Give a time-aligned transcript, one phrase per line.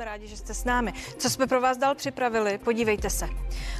[0.00, 0.92] Jsme rádi, že jste s námi.
[1.18, 3.28] Co jsme pro vás dál připravili, podívejte se.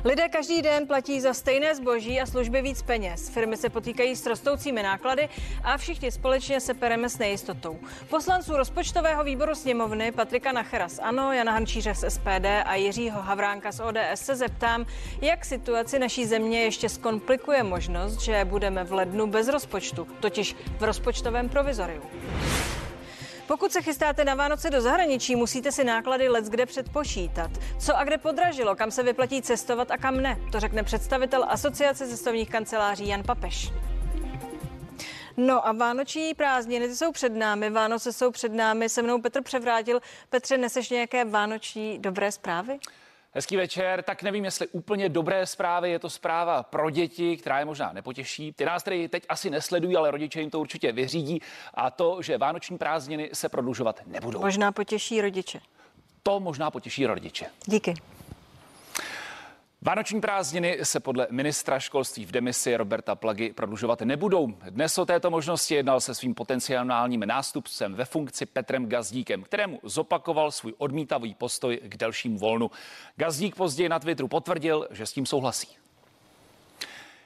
[0.05, 3.28] Lidé každý den platí za stejné zboží a služby víc peněz.
[3.28, 5.29] Firmy se potýkají s rostoucími náklady
[5.64, 7.79] a všichni společně se pereme s nejistotou.
[8.09, 13.73] Poslanců rozpočtového výboru sněmovny Patrika Nachera z ANO, Jana Hančíře z SPD a Jiřího Havránka
[13.73, 14.87] z ODS se zeptám,
[15.21, 20.84] jak situaci naší země ještě zkomplikuje možnost, že budeme v lednu bez rozpočtu, totiž v
[20.84, 22.02] rozpočtovém provizoriu.
[23.50, 27.50] Pokud se chystáte na Vánoce do zahraničí, musíte si náklady let kde předpočítat.
[27.78, 32.08] Co a kde podražilo, kam se vyplatí cestovat a kam ne, to řekne představitel Asociace
[32.08, 33.72] cestovních kanceláří Jan Papeš.
[35.36, 40.00] No a vánoční prázdniny jsou před námi, Vánoce jsou před námi, se mnou Petr Převrátil.
[40.28, 42.78] Petře, neseš nějaké vánoční dobré zprávy?
[43.33, 47.65] Hezký večer, tak nevím, jestli úplně dobré zprávy, je to zpráva pro děti, která je
[47.65, 48.53] možná nepotěší.
[48.53, 51.41] Ty nás tedy teď asi nesledují, ale rodiče jim to určitě vyřídí
[51.75, 54.41] a to, že vánoční prázdniny se prodlužovat nebudou.
[54.41, 55.61] Možná potěší rodiče.
[56.23, 57.47] To možná potěší rodiče.
[57.66, 57.95] Díky.
[59.83, 64.47] Vánoční prázdniny se podle ministra školství v demisi Roberta Plagy prodlužovat nebudou.
[64.70, 70.50] Dnes o této možnosti jednal se svým potenciálním nástupcem ve funkci Petrem Gazdíkem, kterému zopakoval
[70.50, 72.70] svůj odmítavý postoj k delšímu volnu.
[73.17, 75.69] Gazdík později na Twitteru potvrdil, že s tím souhlasí.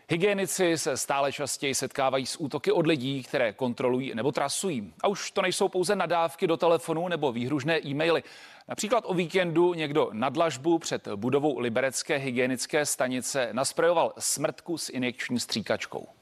[0.09, 4.93] Hygienici se stále častěji setkávají s útoky od lidí, které kontrolují nebo trasují.
[5.01, 8.23] A už to nejsou pouze nadávky do telefonu nebo výhružné e-maily.
[8.69, 15.41] Například o víkendu někdo na dlažbu před budovou Liberecké hygienické stanice nasprejoval smrtku s injekční
[15.41, 16.14] stříkačkou.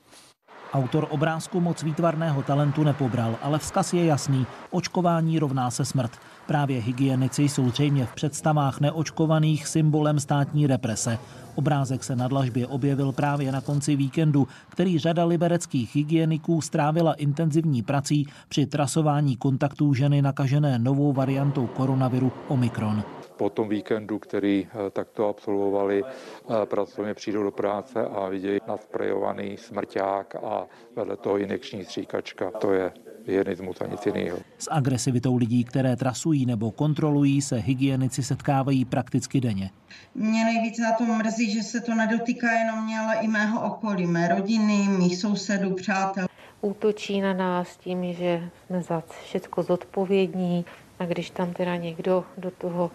[0.72, 4.46] Autor obrázku moc výtvarného talentu nepobral, ale vzkaz je jasný.
[4.70, 6.10] Očkování rovná se smrt.
[6.46, 11.18] Právě hygienici jsou zřejmě v představách neočkovaných symbolem státní represe.
[11.54, 17.82] Obrázek se na dlažbě objevil právě na konci víkendu, který řada libereckých hygieniků strávila intenzivní
[17.82, 23.02] prací při trasování kontaktů ženy nakažené novou variantou koronaviru Omikron
[23.36, 29.56] po tom víkendu, který eh, takto absolvovali, eh, pracovně přijdou do práce a vidějí nasprejovaný
[29.56, 32.51] smrťák a vedle toho injekční stříkačka.
[32.51, 32.92] To je
[33.27, 34.39] hygienismus a nic jiného.
[34.58, 39.70] S agresivitou lidí, které trasují nebo kontrolují, se hygienici setkávají prakticky denně.
[40.14, 44.06] Mě nejvíc na tom mrzí, že se to nedotýká jenom mě, ale i mého okolí,
[44.06, 46.27] mé rodiny, mých sousedů, přátel.
[46.61, 50.64] Útočí na nás tím, že jsme za všechno zodpovědní
[50.98, 52.90] a když tam teda někdo do toho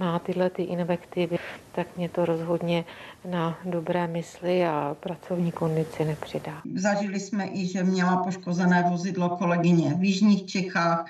[0.00, 1.38] má tyhle ty invektivy,
[1.72, 2.84] tak mě to rozhodně
[3.30, 6.62] na dobré mysli a pracovní kondici nepřidá.
[6.74, 11.04] Zažili jsme i, že měla poškozené vozidlo kolegyně v Jižních Čechách.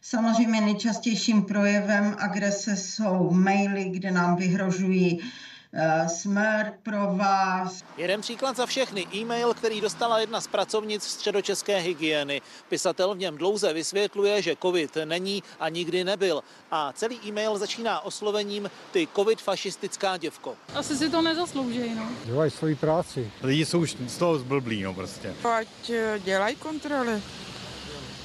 [0.00, 5.20] Samozřejmě nejčastějším projevem agrese jsou maily, kde nám vyhrožují
[6.06, 7.84] smrt pro vás.
[7.96, 9.06] Jeden příklad za všechny.
[9.14, 12.40] E-mail, který dostala jedna z pracovnic středočeské hygieny.
[12.68, 16.42] Pisatel v něm dlouze vysvětluje, že covid není a nikdy nebyl.
[16.70, 20.54] A celý e-mail začíná oslovením ty covid fašistická děvko.
[20.74, 22.08] Asi si to nezaslouží, no.
[22.24, 23.30] Dělají svoji práci.
[23.42, 25.34] Lidi jsou už z toho zblblí, no prostě.
[25.44, 27.22] Ať eh, dělají kontroly.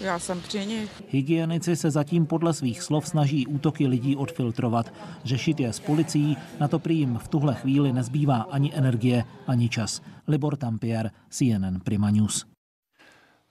[0.01, 1.03] Já jsem při nich.
[1.09, 4.93] Hygienici se zatím podle svých slov snaží útoky lidí odfiltrovat.
[5.23, 9.69] Řešit je s policií, na to prý jim v tuhle chvíli nezbývá ani energie, ani
[9.69, 10.01] čas.
[10.27, 12.45] Libor Tampier, CNN Prima News.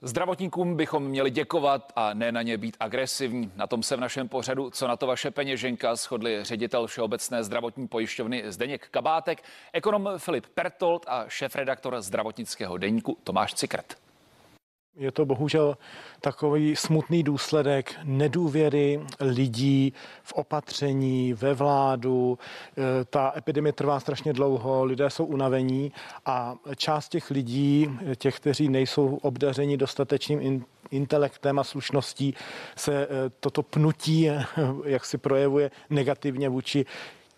[0.01, 3.51] Zdravotníkům bychom měli děkovat a ne na ně být agresivní.
[3.55, 7.87] Na tom se v našem pořadu Co na to vaše peněženka shodli ředitel Všeobecné zdravotní
[7.87, 9.43] pojišťovny Zdeněk Kabátek,
[9.73, 14.06] ekonom Filip Pertold a šéf-redaktor zdravotnického deníku Tomáš Cikrt.
[14.97, 15.77] Je to bohužel
[16.21, 19.93] takový smutný důsledek nedůvěry lidí
[20.23, 22.39] v opatření, ve vládu.
[23.01, 25.91] E, ta epidemie trvá strašně dlouho, lidé jsou unavení
[26.25, 32.33] a část těch lidí, těch, kteří nejsou obdařeni dostatečným intelektem a slušností,
[32.75, 33.07] se e,
[33.39, 34.29] toto pnutí,
[34.85, 36.85] jak si projevuje negativně vůči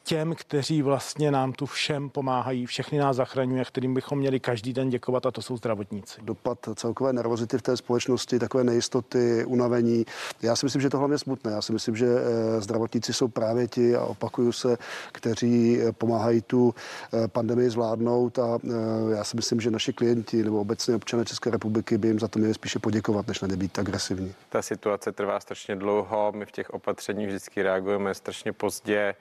[0.09, 4.89] těm, kteří vlastně nám tu všem pomáhají, všechny nás zachraňují, kterým bychom měli každý den
[4.89, 6.21] děkovat, a to jsou zdravotníci.
[6.21, 10.05] Dopad celkové nervozity v té společnosti, takové nejistoty, unavení.
[10.41, 11.51] Já si myslím, že to hlavně smutné.
[11.51, 14.77] Já si myslím, že eh, zdravotníci jsou právě ti, a opakuju se,
[15.11, 16.75] kteří eh, pomáhají tu
[17.13, 18.59] eh, pandemii zvládnout a
[19.15, 22.39] já si myslím, že naši klienti nebo obecně občané České republiky by jim za to
[22.39, 24.33] měli spíše poděkovat, než na ně být agresivní.
[24.49, 29.15] Ta situace trvá strašně dlouho, my v těch opatřeních vždycky reagujeme strašně pozdě.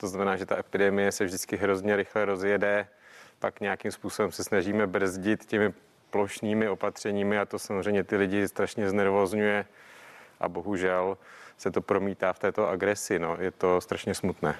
[0.00, 2.88] To znamená, že ta epidemie se vždycky hrozně rychle rozjede,
[3.38, 5.72] pak nějakým způsobem se snažíme brzdit těmi
[6.10, 9.64] plošnými opatřeními a to samozřejmě ty lidi strašně znervozňuje
[10.40, 11.18] a bohužel
[11.58, 13.18] se to promítá v této agresi.
[13.18, 13.36] No.
[13.40, 14.58] Je to strašně smutné.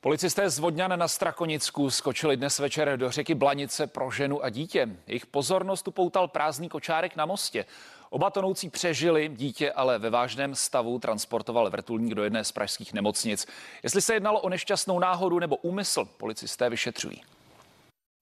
[0.00, 4.88] Policisté z Vodňan na Strakonicku skočili dnes večer do řeky Blanice pro ženu a dítě.
[5.06, 7.64] Jejich pozornost upoutal prázdný kočárek na mostě.
[8.10, 13.46] Oba tonoucí přežili, dítě ale ve vážném stavu transportoval vrtulník do jedné z pražských nemocnic.
[13.82, 17.22] Jestli se jednalo o nešťastnou náhodu nebo úmysl, policisté vyšetřují.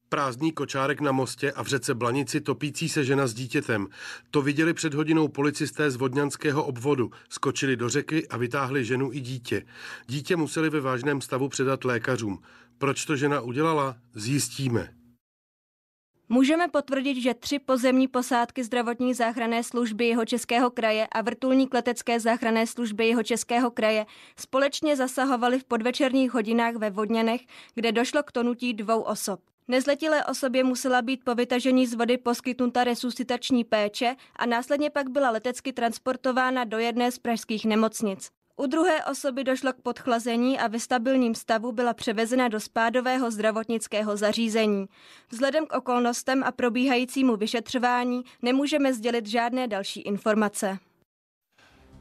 [0.09, 3.87] Prázdný kočárek na mostě a v řece Blanici topící se žena s dítětem.
[4.31, 7.11] To viděli před hodinou policisté z vodňanského obvodu.
[7.29, 9.67] Skočili do řeky a vytáhli ženu i dítě.
[10.07, 12.43] Dítě museli ve vážném stavu předat lékařům.
[12.79, 13.97] Proč to žena udělala?
[14.15, 15.04] Zjistíme.
[16.29, 22.21] Můžeme potvrdit, že tři pozemní posádky zdravotní záchranné služby jeho českého kraje a vrtulník letecké
[22.21, 24.07] záchranné služby jeho českého kraje
[24.39, 27.41] společně zasahovali v podvečerních hodinách ve Vodňanech,
[27.75, 29.41] kde došlo k tonutí dvou osob.
[29.69, 35.31] Nezletilé osobě musela být po vytažení z vody poskytnuta resuscitační péče a následně pak byla
[35.31, 38.31] letecky transportována do jedné z pražských nemocnic.
[38.57, 44.17] U druhé osoby došlo k podchlazení a ve stabilním stavu byla převezena do spádového zdravotnického
[44.17, 44.87] zařízení.
[45.31, 50.79] Vzhledem k okolnostem a probíhajícímu vyšetřování nemůžeme sdělit žádné další informace.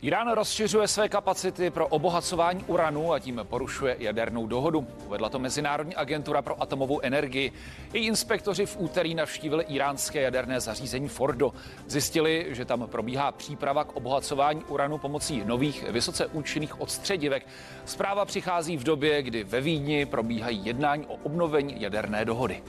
[0.03, 4.87] Irán rozšiřuje své kapacity pro obohacování uranu a tím porušuje jadernou dohodu.
[5.05, 7.51] Uvedla to Mezinárodní agentura pro atomovou energii.
[7.93, 11.53] Její inspektoři v úterý navštívili iránské jaderné zařízení Fordo.
[11.87, 17.47] Zjistili, že tam probíhá příprava k obohacování uranu pomocí nových vysoce účinných odstředivek.
[17.85, 22.63] Zpráva přichází v době, kdy ve Vídni probíhají jednání o obnovení jaderné dohody.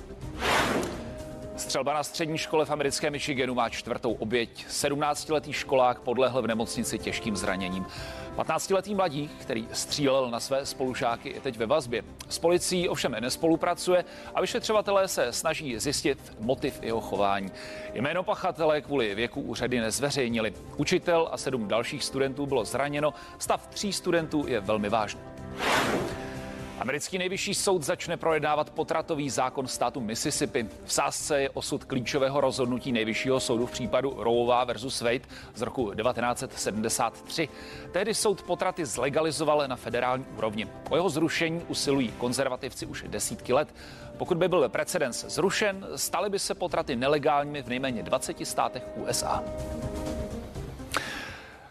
[1.56, 4.66] Střelba na střední škole v americkém Michiganu má čtvrtou oběť.
[4.68, 7.86] 17-letý školák podlehl v nemocnici těžkým zraněním.
[8.36, 12.02] 15-letý mladík, který střílel na své spolužáky, je teď ve vazbě.
[12.28, 14.04] S policií ovšem nespolupracuje
[14.34, 17.50] a vyšetřovatelé se snaží zjistit motiv jeho chování.
[17.94, 20.54] Jméno pachatele kvůli věku úřady nezveřejnili.
[20.76, 25.20] Učitel a sedm dalších studentů bylo zraněno, stav tří studentů je velmi vážný.
[26.78, 30.68] Americký nejvyšší soud začne projednávat potratový zákon státu Mississippi.
[30.84, 35.94] V sázce je osud klíčového rozhodnutí nejvyššího soudu v případu Roeová versus Wade z roku
[35.94, 37.48] 1973.
[37.92, 40.68] Tehdy soud potraty zlegalizoval na federální úrovni.
[40.90, 43.74] O jeho zrušení usilují konzervativci už desítky let.
[44.16, 49.44] Pokud by byl precedens zrušen, staly by se potraty nelegálními v nejméně 20 státech USA.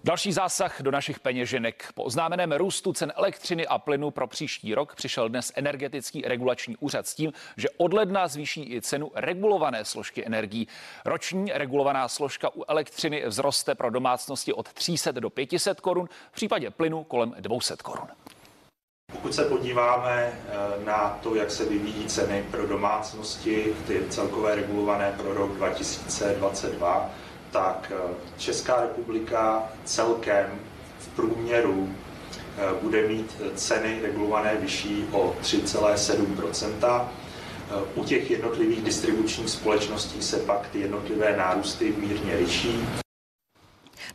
[0.06, 1.92] Další zásah do našich peněženek.
[1.96, 7.08] Po oznámeném růstu cen elektřiny a plynu pro příští rok přišel dnes energetický regulační úřad
[7.08, 10.68] s tím, že od ledna zvýší i cenu regulované složky energií.
[11.06, 16.70] Roční regulovaná složka u elektřiny vzroste pro domácnosti od 300 do 500 korun, v případě
[16.70, 18.08] plynu kolem 200 korun.
[19.12, 25.14] Pokud se podíváme eh, na to, jak se vyvíjí ceny pro domácnosti, ty celkové regulované
[25.18, 27.10] pro rok 2022,
[27.54, 30.60] tak eh, Česká republika celkem
[31.00, 31.96] v průměru
[32.58, 37.08] eh, bude mít ceny regulované vyšší o 3,7
[37.70, 42.80] eh, U těch jednotlivých distribučních společností se pak ty jednotlivé nárůsty mírně liší.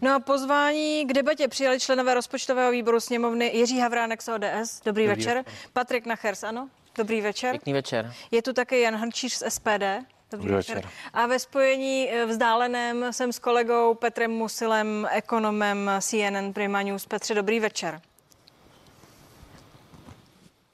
[0.00, 4.80] No a pozvání k debatě přijali členové rozpočtového výboru sněmovny Jiří Havránek z ODS.
[4.84, 5.36] Dobrý, Dobrý večer.
[5.36, 5.52] večer.
[5.72, 6.68] Patrik Nachers, ano?
[6.96, 7.50] Dobrý večer.
[7.50, 8.12] Pěkný večer.
[8.30, 9.84] Je tu také Jan Hrnčíř z SPD.
[10.30, 10.88] Dobrý večer.
[11.12, 17.06] A ve spojení eh, vzdáleném jsem s kolegou Petrem Musilem, ekonomem CNN Prima News.
[17.06, 18.00] Petře, dobrý večer.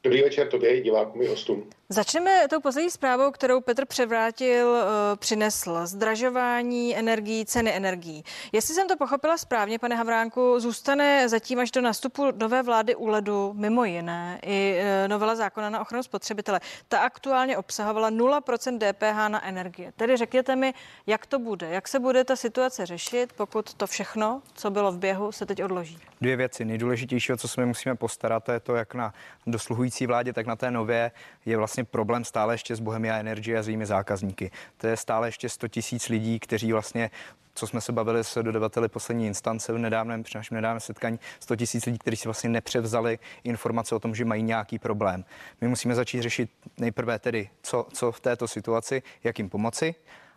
[0.02, 1.70] Dobrý večer tobě divákům i hostům.
[1.88, 5.86] Začneme tou poslední zprávou, kterou Petr Převrátil eh, přinesl.
[5.86, 8.24] Zdražování energií, ceny energií.
[8.52, 13.06] Jestli jsem to pochopila správně, pane Havránku, zůstane zatím až do nastupu nové vlády u
[13.06, 16.60] ledu mimo jiné i eh, novela zákona na ochranu spotřebitele.
[16.88, 19.92] Ta aktuálně obsahovala 0% DPH na energie.
[19.96, 20.74] Tedy řekněte mi,
[21.06, 24.98] jak to bude, jak se bude ta situace řešit, pokud to všechno, co bylo v
[24.98, 25.98] běhu, se teď odloží.
[26.20, 26.64] Dvě věci.
[26.64, 29.14] Nejdůležitější, o co se my musíme postarat, je to, jak na
[29.46, 31.10] dosluhující vládě, tak na té nové
[31.46, 34.50] je vlastně problém stále ještě s Bohemia Energy a s jejími zákazníky.
[34.76, 37.10] To je stále ještě 100 tisíc lidí, kteří vlastně
[37.54, 41.56] co jsme se bavili s dodavateli poslední instance v nedávném, při našem nedávném setkání, 100
[41.56, 45.24] tisíc lidí, kteří si vlastně nepřevzali informace o tom, že mají nějaký problém.
[45.60, 49.94] My musíme začít řešit nejprve tedy, co, co v této situaci, jak jim pomoci.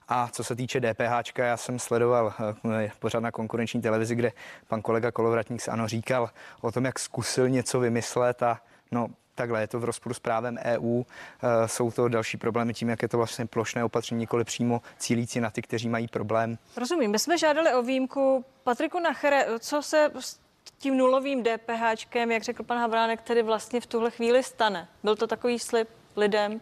[0.10, 2.34] A co se týče DPH, já jsem sledoval
[2.80, 4.32] eh, pořád na konkurenční televizi, kde
[4.68, 6.30] pan kolega Kolovratník se ano říkal
[6.62, 10.58] o tom, jak zkusil něco vymyslet a no takhle, je to v rozporu s právem
[10.64, 14.82] EU, eh, jsou to další problémy tím, jak je to vlastně plošné opatření, nikoli přímo
[14.98, 16.58] cílící na ty, kteří mají problém.
[16.78, 18.46] Rozumím, my jsme žádali o výjimku.
[18.64, 20.40] Patriku Nachere, co se s
[20.78, 24.88] tím nulovým DPH, jak řekl pan Havránek, tedy vlastně v tuhle chvíli stane?
[25.04, 26.62] Byl to takový slib lidem,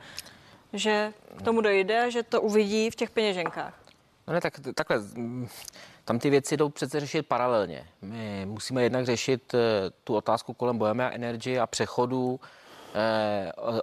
[0.73, 3.73] že k tomu dojde a že to uvidí v těch peněženkách?
[4.27, 5.01] No ne, tak, takhle,
[6.05, 7.87] tam ty věci jdou přece řešit paralelně.
[8.01, 9.59] My musíme jednak řešit eh,
[10.03, 12.39] tu otázku kolem Bohemia Energy a přechodu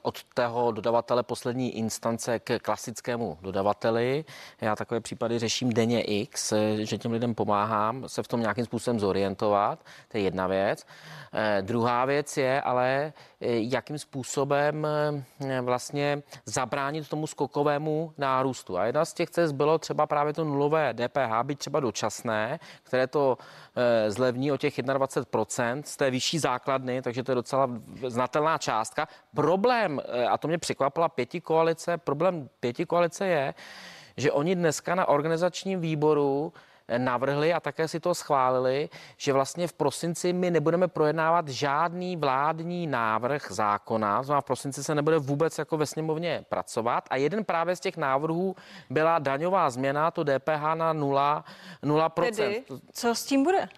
[0.03, 4.25] od tého dodavatele poslední instance k klasickému dodavateli.
[4.61, 8.65] Já takové případy řeším denně X, eh, že těm lidem pomáhám se v tom nějakým
[8.65, 9.85] způsobem zorientovat.
[10.09, 10.87] To je jedna věc.
[11.33, 14.87] Eh, druhá věc je ale, jakým způsobem
[15.61, 18.79] vlastně zabránit tomu skokovému nárůstu.
[18.79, 23.07] A jedna z těch cest bylo třeba právě to nulové DPH, být třeba dočasné, které
[23.07, 23.39] to
[24.09, 27.71] zlevní o těch 21% z té vyšší základny, takže to je docela
[28.09, 29.02] znatelná částka.
[29.35, 33.55] Problém, eh, a to mě překvapila pěti koalice, problém pěti koalice je,
[34.17, 36.53] že oni dneska na organizačním výboru
[36.89, 42.17] eh, navrhli a také si to schválili, že vlastně v prosinci my nebudeme projednávat žádný
[42.17, 47.45] vládní návrh zákona, znamená v prosinci se nebude vůbec jako ve sněmovně pracovat a jeden
[47.45, 48.57] právě z těch návrhů
[48.91, 51.45] byla daňová změna, to DPH na 0,
[51.83, 52.37] 0%.
[52.37, 53.69] Tedy, co s tím bude?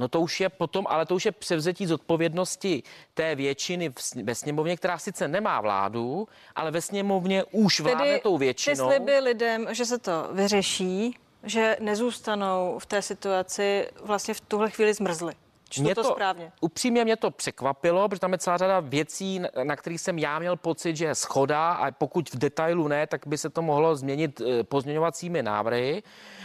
[0.00, 2.82] No to už je potom, ale to už je převzetí zodpovědnosti
[3.14, 3.92] té většiny
[4.22, 8.88] ve sněmovně, která sice nemá vládu, ale ve sněmovně už vládne Tedy tou většinou.
[8.88, 14.70] Ty sliby lidem, že se to vyřeší, že nezůstanou v té situaci vlastně v tuhle
[14.70, 15.32] chvíli zmrzly.
[15.70, 16.52] Čtu mě to, to správně.
[16.60, 20.56] Upřímně mě to překvapilo, protože tam je celá řada věcí, na kterých jsem já měl
[20.56, 24.40] pocit, že je schoda a pokud v detailu ne, tak by se to mohlo změnit
[24.40, 26.02] eh, pozměňovacími návrhy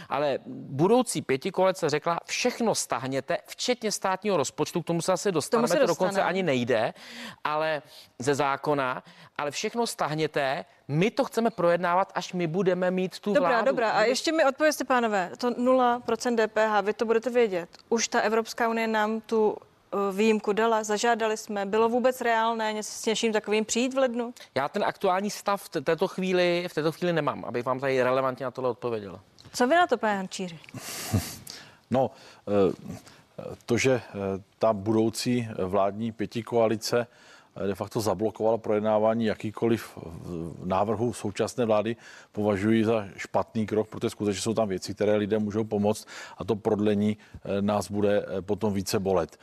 [0.08, 5.68] ale budoucí pěti kolece řekla, všechno stahněte, včetně státního rozpočtu, k tomu se asi dostaneme,
[5.68, 6.94] se to dokonce ani nejde,
[7.44, 7.82] ale
[8.18, 9.02] ze zákona,
[9.38, 13.66] ale všechno stahněte, my to chceme projednávat, až my budeme mít tu dobrá, vládu.
[13.66, 17.68] Dobrá, A ještě mi odpověste, pánové, to 0% DPH, vy to budete vědět.
[17.88, 21.66] Už ta Evropská unie nám tu eh, výjimku dala, zažádali jsme.
[21.66, 24.34] Bylo vůbec reálné s něčím takovým přijít v lednu?
[24.54, 28.44] Já ten aktuální stav v této chvíli, v této chvíli nemám, abych vám tady relevantně
[28.44, 29.20] na tohle odpověděl.
[29.52, 30.58] Co vy na to, pane Hančíři?
[31.90, 32.10] No,
[32.48, 32.74] eh,
[33.66, 34.02] to, že eh,
[34.58, 37.06] ta budoucí vládní pětikoalice eh,
[37.66, 39.98] de facto zablokovala projednávání jakýkoliv
[40.64, 41.96] návrhu současné vlády,
[42.32, 46.06] považuji za špatný krok, protože skutečně jsou tam věci, které lidem můžou pomoct
[46.38, 47.16] a to prodlení
[47.60, 49.38] nás bude potom více bolet.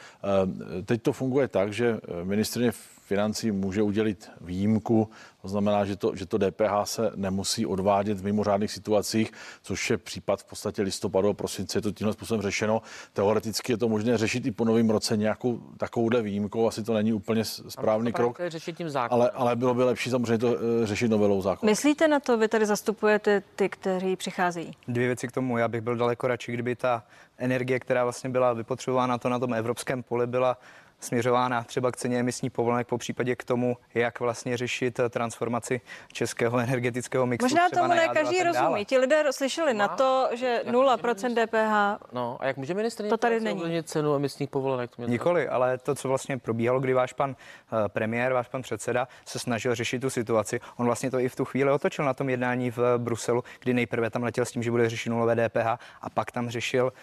[0.85, 2.71] Teď to funguje tak, že ministrině
[3.03, 5.09] financí může udělit výjimku,
[5.41, 9.31] to znamená, že to, že to DPH se nemusí odvádět v mimořádných situacích,
[9.61, 12.81] což je případ v podstatě listopadu a prosince, je to tímhle způsobem řešeno.
[13.13, 17.13] Teoreticky je to možné řešit i po novém roce nějakou takovouhle výjimkou, asi to není
[17.13, 21.07] úplně správný to krok, řešit tím ale, ale bylo by lepší samozřejmě to eh, řešit
[21.07, 21.69] novelou zákona.
[21.69, 24.71] Myslíte na to, vy tady zastupujete ty, kteří přicházejí?
[24.87, 25.57] Dvě věci k tomu.
[25.57, 27.03] Já bych byl daleko radši, kdyby ta
[27.37, 30.57] energie, která vlastně byla vypotřebována to na tom evropském poli, byla
[31.03, 35.81] směřována třeba k ceně emisní povolenek, po případě k tomu, jak vlastně řešit eh, transformaci
[36.13, 37.45] českého energetického mixu.
[37.45, 38.85] Možná tomu ne každý rozumí.
[38.85, 42.03] Ti lidé slyšeli na to, že 0% DPH.
[42.11, 44.95] No a jak může ministr to tady není cenu emisních povolenek?
[44.95, 49.07] To Nikoli, ale to, co vlastně probíhalo, kdy váš pan uh, premiér, váš pan předseda
[49.25, 52.29] se snažil řešit tu situaci, on vlastně to i v tu chvíli otočil na tom
[52.29, 55.67] jednání v Bruselu, kdy nejprve tam letěl s tím, že bude řešit nulové DPH
[56.01, 56.93] a pak tam řešil,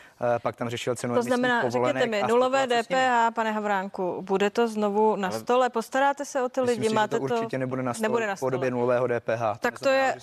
[0.43, 4.69] pak tam řešil cenu to znamená, řekněte mi, nulové DPH, pane Havrán, Franku, bude to
[4.69, 5.71] znovu na stole?
[5.71, 6.89] Postaráte se o ty lidi?
[6.89, 8.51] Si, Máte to, to určitě nebude na stole, nebude na stole.
[8.51, 9.59] po době nulového DPH.
[9.61, 10.17] Tak to, to je,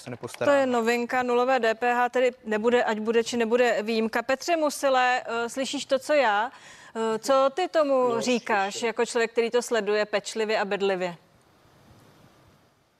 [0.43, 1.23] to je novinka.
[1.23, 4.21] Nulové DPH tedy nebude, ať bude či nebude výjimka.
[4.21, 6.51] Petře Musile, uh, slyšíš to, co já?
[6.95, 8.87] Uh, co ty tomu no, říkáš slyším.
[8.87, 11.15] jako člověk, který to sleduje pečlivě a bedlivě?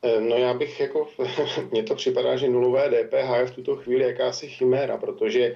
[0.03, 1.07] Eh, no já bych jako,
[1.71, 5.55] mně to připadá, že nulové DPH je v tuto chvíli jakási chiméra, protože Eh,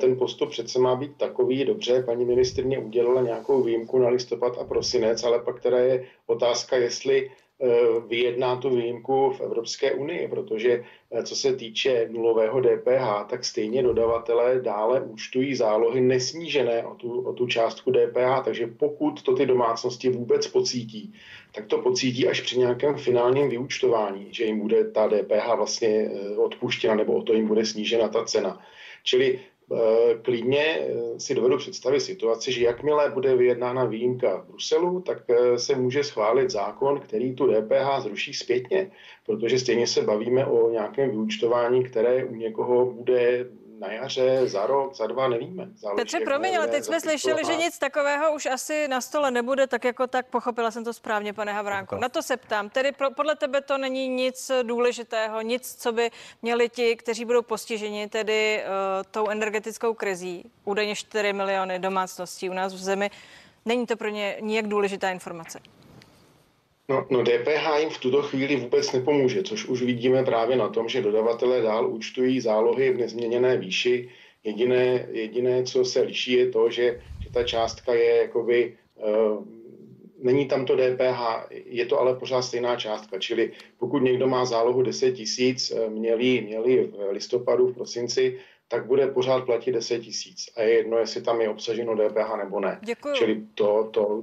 [0.00, 4.64] ten postup přece má být takový, dobře, paní ministrně udělala nějakou výjimku na listopad a
[4.64, 7.68] prosinec, ale pak teda je otázka, jestli eh,
[8.08, 13.82] vyjedná tu výjimku v Evropské unii, protože eh, co se týče nulového DPH, tak stejně
[13.82, 19.46] dodavatelé dále účtují zálohy nesnížené o tu, o tu částku DPH, takže pokud to ty
[19.46, 21.12] domácnosti vůbec pocítí,
[21.54, 26.94] tak to pocítí až při nějakém finálním vyúčtování, že jim bude ta DPH vlastně odpuštěna
[26.94, 28.60] nebo o to jim bude snížena ta cena.
[29.04, 29.51] Čili Eh,
[30.22, 35.58] klidně eh, si dovedu představit situaci, že jakmile bude vyjednána výjimka v Bruselu, tak eh,
[35.58, 38.90] se může schválit zákon, který tu DPH zruší zpětně,
[39.26, 43.46] protože stejně se bavíme o nějakém vyučtování, které u někoho bude
[43.78, 45.68] na jaře, za rok, za dva, nevíme.
[45.76, 49.66] Záleží, Petře, promiň, ale teď jsme slyšeli, že nic takového už asi na stole nebude,
[49.66, 51.96] tak jako tak pochopila jsem to správně, pane Havránku.
[51.96, 52.70] Na to se ptám.
[52.70, 56.10] Tedy pro, podle tebe to není nic důležitého, nic, co by
[56.42, 58.72] měli ti, kteří budou postiženi tedy uh,
[59.10, 63.10] tou energetickou krizí, údajně 4 miliony domácností u nás v zemi.
[63.64, 65.60] Není to pro ně nijak důležitá informace.
[66.92, 70.88] No, no DPH jim v tuto chvíli vůbec nepomůže, což už vidíme právě na tom,
[70.88, 74.08] že dodavatelé dál účtují zálohy v nezměněné výši.
[74.44, 79.44] Jediné, jediné co se liší, je to, že, že ta částka je jakoby uh,
[80.22, 84.82] není tam to DPH, je to ale pořád stejná částka, čili pokud někdo má zálohu
[84.82, 90.46] 10 tisíc, měli, měli v listopadu, v prosinci, tak bude pořád platit 10 tisíc.
[90.56, 92.78] A je jedno, jestli tam je obsaženo DPH nebo ne.
[92.84, 93.14] Děkuju.
[93.14, 94.22] Čili to, to,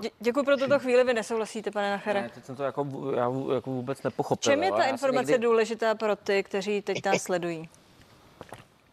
[0.00, 2.22] Dě- Děkuji pro tuto chvíli, vy nesouhlasíte, pane Nachere.
[2.22, 2.86] Ne, teď jsem to jako,
[3.16, 4.52] já jako vůbec nepochopil.
[4.52, 7.68] Čem je ta informace někdy- důležitá pro ty, kteří teď nás sledují?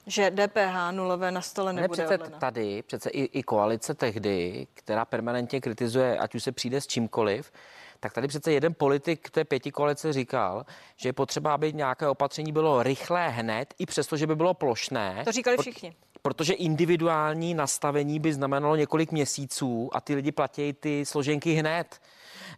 [0.08, 2.40] Že DPH nulové na stole Ne, nebude přece od ledna.
[2.40, 7.52] tady, přece i, i koalice tehdy, která permanentně kritizuje, ať už se přijde s čímkoliv,
[8.00, 12.52] tak tady přece jeden politik té pěti koalice říkal, že je potřeba, aby nějaké opatření
[12.52, 15.22] bylo rychlé hned, i přesto, že by bylo plošné.
[15.26, 15.96] To říkali všichni.
[16.26, 22.02] Protože individuální nastavení by znamenalo několik měsíců a ty lidi platí ty složenky hned.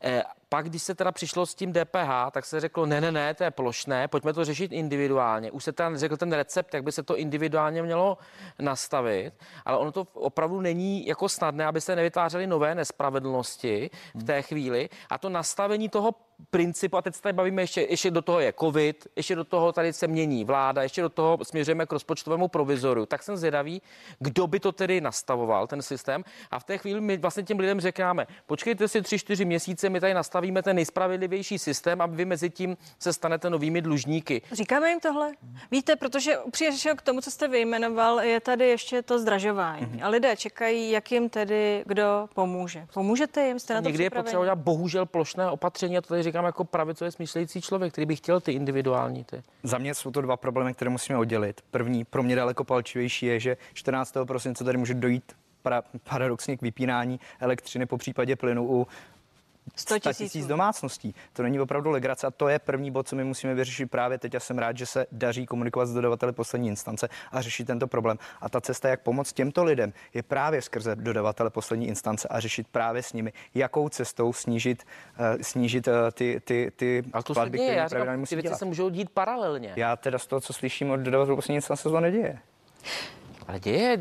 [0.03, 3.33] Eh, Pak, když se teda přišlo s tím DPH, tak se řeklo, ne, ne, ne,
[3.33, 5.51] to je plošné, pojďme to řešit individuálně.
[5.51, 8.17] Už se tam řekl ten recept, jak by se to individuálně mělo
[8.59, 9.33] nastavit,
[9.65, 14.89] ale ono to opravdu není jako snadné, aby se nevytvářely nové nespravedlnosti v té chvíli.
[15.09, 16.15] A to nastavení toho
[16.49, 19.71] principu, a teď se tady bavíme ještě, ještě do toho je covid, ještě do toho
[19.71, 23.81] tady se mění vláda, ještě do toho směřujeme k rozpočtovému provizoru, tak jsem zvědavý,
[24.19, 26.23] kdo by to tedy nastavoval, ten systém.
[26.51, 29.99] A v té chvíli my vlastně těm lidem říkáme, počkejte si tři, čtyři měsíce, my
[29.99, 34.41] tady nastavíme ten nejspravedlivější systém a vy mezi tím se stanete novými dlužníky.
[34.51, 35.31] Říkáme jim tohle?
[35.71, 39.85] Víte, protože upřímně k tomu, co jste vyjmenoval, je tady ještě to zdražování.
[39.85, 39.99] Mhm.
[40.03, 42.87] A lidé čekají, jak jim tedy kdo pomůže.
[42.93, 43.59] Pomůžete jim?
[43.59, 44.23] Jste na to Někdy je připraveni?
[44.25, 48.15] potřeba udělat bohužel plošné opatření, a to tady říkám jako pravicově smýšlející člověk, který by
[48.15, 49.23] chtěl ty individuální.
[49.23, 49.43] Ty.
[49.63, 51.61] Za mě jsou to dva problémy, které musíme oddělit.
[51.71, 54.13] První, pro mě daleko palčivější, je, že 14.
[54.27, 58.87] prosince tady může dojít para, paradoxně k vypínání elektřiny po případě plynu u
[59.75, 61.15] 100 100 tisíc domácností.
[61.33, 64.33] To není opravdu legrace a to je první bod, co my musíme vyřešit právě teď.
[64.33, 68.17] Já jsem rád, že se daří komunikovat s dodavateli poslední instance a řešit tento problém.
[68.41, 72.67] A ta cesta, jak pomoct těmto lidem, je právě skrze dodavatele poslední instance a řešit
[72.67, 74.83] právě s nimi, jakou cestou snížit,
[75.19, 78.29] uh, snížit uh, ty, ty, ty Ale to se platby, děje, které já říkám, musí
[78.29, 78.57] ty věci dělat.
[78.57, 79.73] se můžou dít paralelně.
[79.75, 82.39] Já teda z toho, co slyším od dodavatelů poslední instance, se to neděje.
[83.47, 83.97] Ale děje,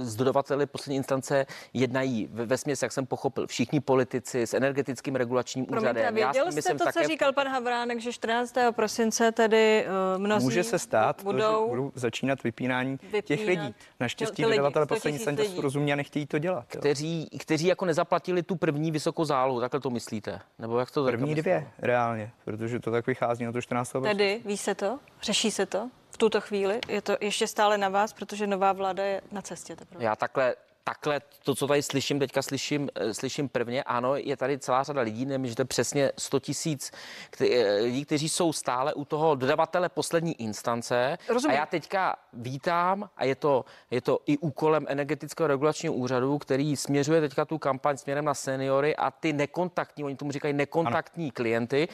[0.00, 5.16] z dodavateli poslední instance jednají ve, ve směs, jak jsem pochopil, všichni politici s energetickým
[5.16, 6.18] regulačním Promiňte, úřadem.
[6.18, 8.54] Já s věděl nimi jste jsem to, co také- říkal pan Havránek, že 14.
[8.70, 11.36] prosince tedy uh, mnozí Může se stát, budou...
[11.38, 13.74] budou, budou začínat vypínání vypínat těch lidí.
[14.00, 16.66] Naštěstí ty lidi, dodavatele 100 poslední instance jsou rozumní a nechtějí to dělat.
[16.74, 16.80] Jo.
[16.80, 20.40] kteří, kteří jako nezaplatili tu první vysokou zálohu, takhle to myslíte?
[20.58, 23.92] Nebo jak to První dvě, reálně, protože to tak vychází na to 14.
[24.02, 24.98] Tedy ví se to?
[25.22, 25.90] Řeší se to?
[26.14, 29.76] V tuto chvíli je to ještě stále na vás, protože nová vláda je na cestě
[29.76, 30.04] teprve.
[30.04, 34.58] Já takhle, takhle to, co tady slyším, teďka slyším, eh, slyším prvně, ano, je tady
[34.58, 36.92] celá řada lidí, nevím, že to je přesně 100 tisíc
[37.40, 41.18] eh, lidí, kteří jsou stále u toho dodavatele poslední instance.
[41.28, 41.56] Rozumím.
[41.56, 46.76] A já teďka vítám, a je to, je to i úkolem energetického regulačního úřadu, který
[46.76, 51.32] směřuje teďka tu kampaň směrem na seniory a ty nekontaktní, oni tomu říkají nekontaktní ano.
[51.34, 51.88] klienty,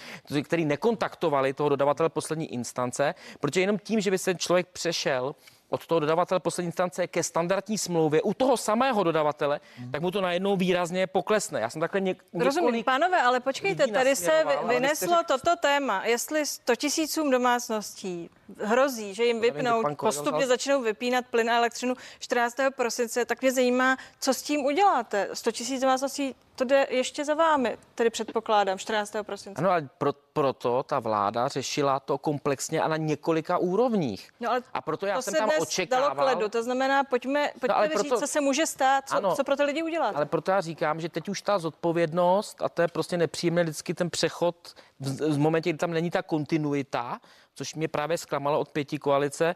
[0.44, 5.34] kteří nekontaktovali toho dodavatele poslední instance, protože jenom tím, že by se člověk přešel
[5.70, 9.90] od toho dodavatele poslední instance ke standardní smlouvě u toho samého dodavatele, hmm.
[9.90, 11.60] tak mu to najednou výrazně poklesne.
[11.60, 16.04] Já jsem takhle něk- Rozumím, pánové, ale počkejte, tady se vyneslo toto téma.
[16.04, 22.56] Jestli 100 tisícům domácností hrozí, že jim vypnou, postupně začnou vypínat plyn a elektřinu 14.
[22.76, 25.28] prosince, tak mě zajímá, co s tím uděláte.
[25.32, 29.12] 100 tisíc domácností, to jde ještě za vámi, tedy předpokládám, 14.
[29.22, 29.58] prosince.
[29.60, 34.30] Ano, ale pro, proto ta vláda řešila to komplexně a na několika úrovních.
[34.40, 36.14] No, ale a proto já to jsem se tam dnes očekával.
[36.14, 39.08] dalo k ledu, to znamená, pojďme, pojďme ale no, proto- říct, co se může stát,
[39.08, 39.34] co, Ano.
[39.36, 40.16] co pro ty lidi udělat.
[40.16, 43.94] Ale proto já říkám, že teď už ta zodpovědnost, a to je prostě nepříjemné vždycky
[43.94, 47.20] ten přechod v, v momentě, kdy tam není ta kontinuita,
[47.54, 49.54] což mě právě zklamalo od pěti koalice,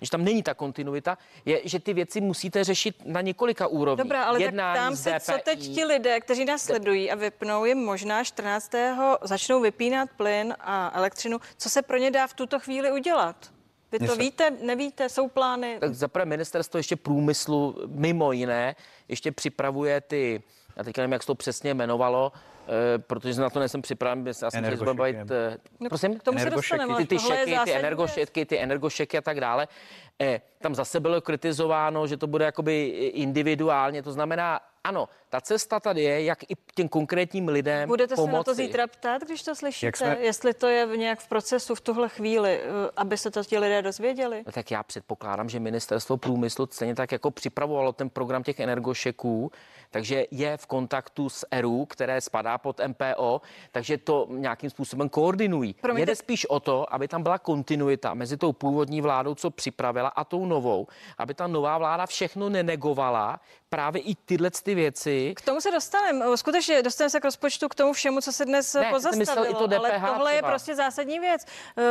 [0.00, 4.04] že tam není ta kontinuita, je, že ty věci musíte řešit na několika úrovních.
[4.04, 7.64] Dobrá, ale Jednání tak tam se, co teď ti lidé, kteří nás sledují a vypnou,
[7.64, 8.72] jim možná 14.
[9.22, 11.38] začnou vypínat plyn a elektřinu.
[11.56, 13.50] Co se pro ně dá v tuto chvíli udělat?
[13.92, 15.76] Vy to víte, nevíte, jsou plány?
[15.80, 18.76] Tak zaprvé ministerstvo ještě průmyslu, mimo jiné,
[19.08, 20.42] ještě připravuje ty,
[20.76, 22.32] já teďka nevím, jak se to přesně jmenovalo,
[22.96, 26.18] protože na to nejsem připraven, já jsem se bavit, eh, No, prosím?
[26.18, 29.68] k tomu se dostaneme, ty, ty šeky, ty zásadní energošeky, ty energošeky a tak dále.
[30.20, 35.80] Eh, tam zase bylo kritizováno, že to bude jakoby individuálně, to znamená, ano, ta cesta
[35.80, 38.30] tady je, jak i těm konkrétním lidem Budete pomoci.
[38.32, 39.86] se na to zítra ptát, když to slyšíte?
[39.86, 43.30] Jak jsme- Jestli to je v nějak v procesu v tuhle chvíli, eh, aby se
[43.30, 44.42] to ti lidé dozvěděli?
[44.46, 49.50] No tak já předpokládám, že ministerstvo průmyslu stejně tak jako připravovalo ten program těch energošeků,
[49.90, 53.40] takže je v kontaktu s ERU, které spadá pod MPO,
[53.72, 55.74] takže to nějakým způsobem koordinují.
[55.80, 56.06] Promiňte.
[56.10, 60.24] Jde spíš o to, aby tam byla kontinuita mezi tou původní vládou, co připravila, a
[60.24, 60.86] tou novou,
[61.18, 65.32] aby ta nová vláda všechno nenegovala, právě i tyhle ty věci.
[65.36, 66.36] K tomu se dostaneme.
[66.36, 69.18] Skutečně dostaneme se k rozpočtu k tomu všemu, co se dnes Ne, pozastavilo.
[69.18, 70.50] myslel i to DPH ale tohle je třeba.
[70.50, 71.42] prostě zásadní věc.
[71.78, 71.82] Eh,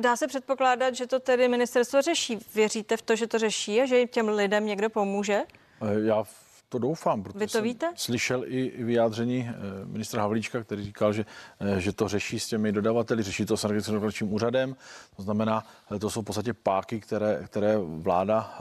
[0.00, 2.38] Dá se předpokládat, že to tedy ministerstvo řeší.
[2.54, 5.42] Věříte v to, že to řeší a že těm lidem někdo pomůže?
[5.82, 7.92] Eh, Já v to doufám, protože Vy to jsem víte?
[7.96, 11.24] slyšel i vyjádření eh, ministra Havlíčka, který říkal, že,
[11.60, 14.76] eh, že to řeší s těmi dodavateli, řeší to s energetickým úřadem.
[15.16, 15.64] To znamená,
[15.96, 18.58] eh, to jsou v podstatě páky, které, které vláda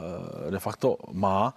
[0.50, 1.54] de facto má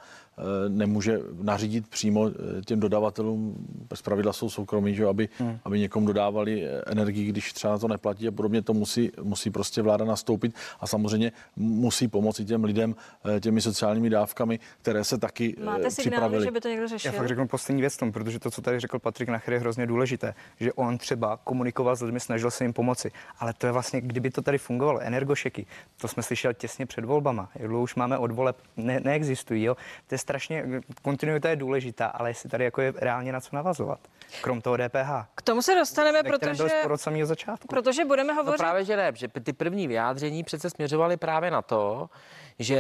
[0.69, 3.57] nemůže nařídit přímo eh, těm dodavatelům,
[3.95, 5.59] z pravidla jsou soukromí, že, aby, hmm.
[5.65, 9.51] aby někomu dodávali eh, energii, když třeba na to neplatí a podobně, to musí, musí
[9.51, 12.95] prostě vláda nastoupit a samozřejmě musí pomoci těm lidem
[13.37, 16.45] eh, těmi sociálními dávkami, které se taky eh, Máte signály, připravily.
[16.45, 17.13] že by to někdo řešil?
[17.13, 19.87] Já fakt řeknu poslední věc tom, protože to, co tady řekl Patrik Nacher, je hrozně
[19.87, 23.11] důležité, že on třeba komunikoval s lidmi, snažil se jim pomoci.
[23.39, 25.67] Ale to je vlastně, kdyby to tady fungovalo, energošeky,
[26.01, 27.51] to jsme slyšeli těsně před volbama.
[27.55, 29.63] Jak dlouho už máme od voleb, ne, neexistují.
[29.63, 29.77] Jo?
[30.07, 30.65] To je strašně,
[31.03, 34.01] kontinuita je důležitá, ale jestli tady jako je reálně na co navazovat.
[34.43, 35.11] Krom toho DPH.
[35.35, 37.69] K tomu se dostaneme, byl protože, od samého začátku.
[37.69, 38.59] protože budeme No hovořit...
[38.59, 42.11] právě, že ne, že ty první vyjádření přece směřovaly právě na to,
[42.59, 42.77] že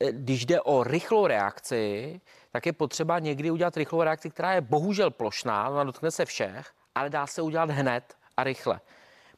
[0.00, 2.20] eh, když jde o rychlou reakci,
[2.52, 6.70] tak je potřeba někdy udělat rychlou reakci, která je bohužel plošná, ona dotkne se všech,
[6.94, 8.80] ale dá se udělat hned a rychle.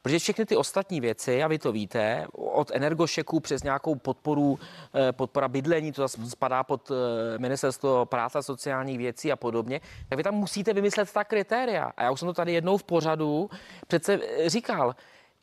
[0.03, 4.59] Protože všechny ty ostatní věci, a vy to víte, od energošeků přes nějakou podporu,
[4.95, 9.81] eh, podpora bydlení, to zase spadá pod eh, ministerstvo práce a sociálních věcí a podobně,
[10.09, 11.91] tak vy tam musíte vymyslet ta kritéria.
[11.97, 13.49] A já už jsem to tady jednou v pořadu
[13.87, 14.95] přece eh, říkal,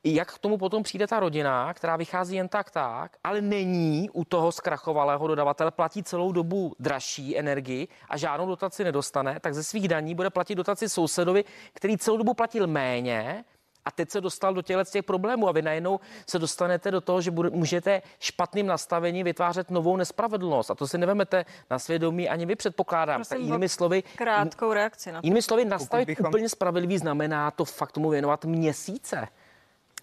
[0.04, 4.24] jak k tomu potom přijde ta rodina, která vychází jen tak tak, ale není u
[4.24, 9.88] toho zkrachovalého dodavatele, platí celou dobu dražší energii a žádnou dotaci nedostane, tak ze svých
[9.88, 11.44] daní bude platit dotaci sousedovi,
[11.74, 13.44] který celou dobu platil méně,
[13.84, 17.20] a teď se dostal do těchto těch problémů a vy najednou se dostanete do toho,
[17.20, 20.70] že bude, můžete špatným nastavením vytvářet novou nespravedlnost.
[20.70, 23.18] A to si nevemete na svědomí ani vy předpokládám.
[23.18, 25.26] Prosím, tak jinými slovy, krátkou reakci na to.
[25.26, 29.28] jinými slovy, nastavit bychom- úplně spravedlivý znamená to fakt tomu věnovat měsíce.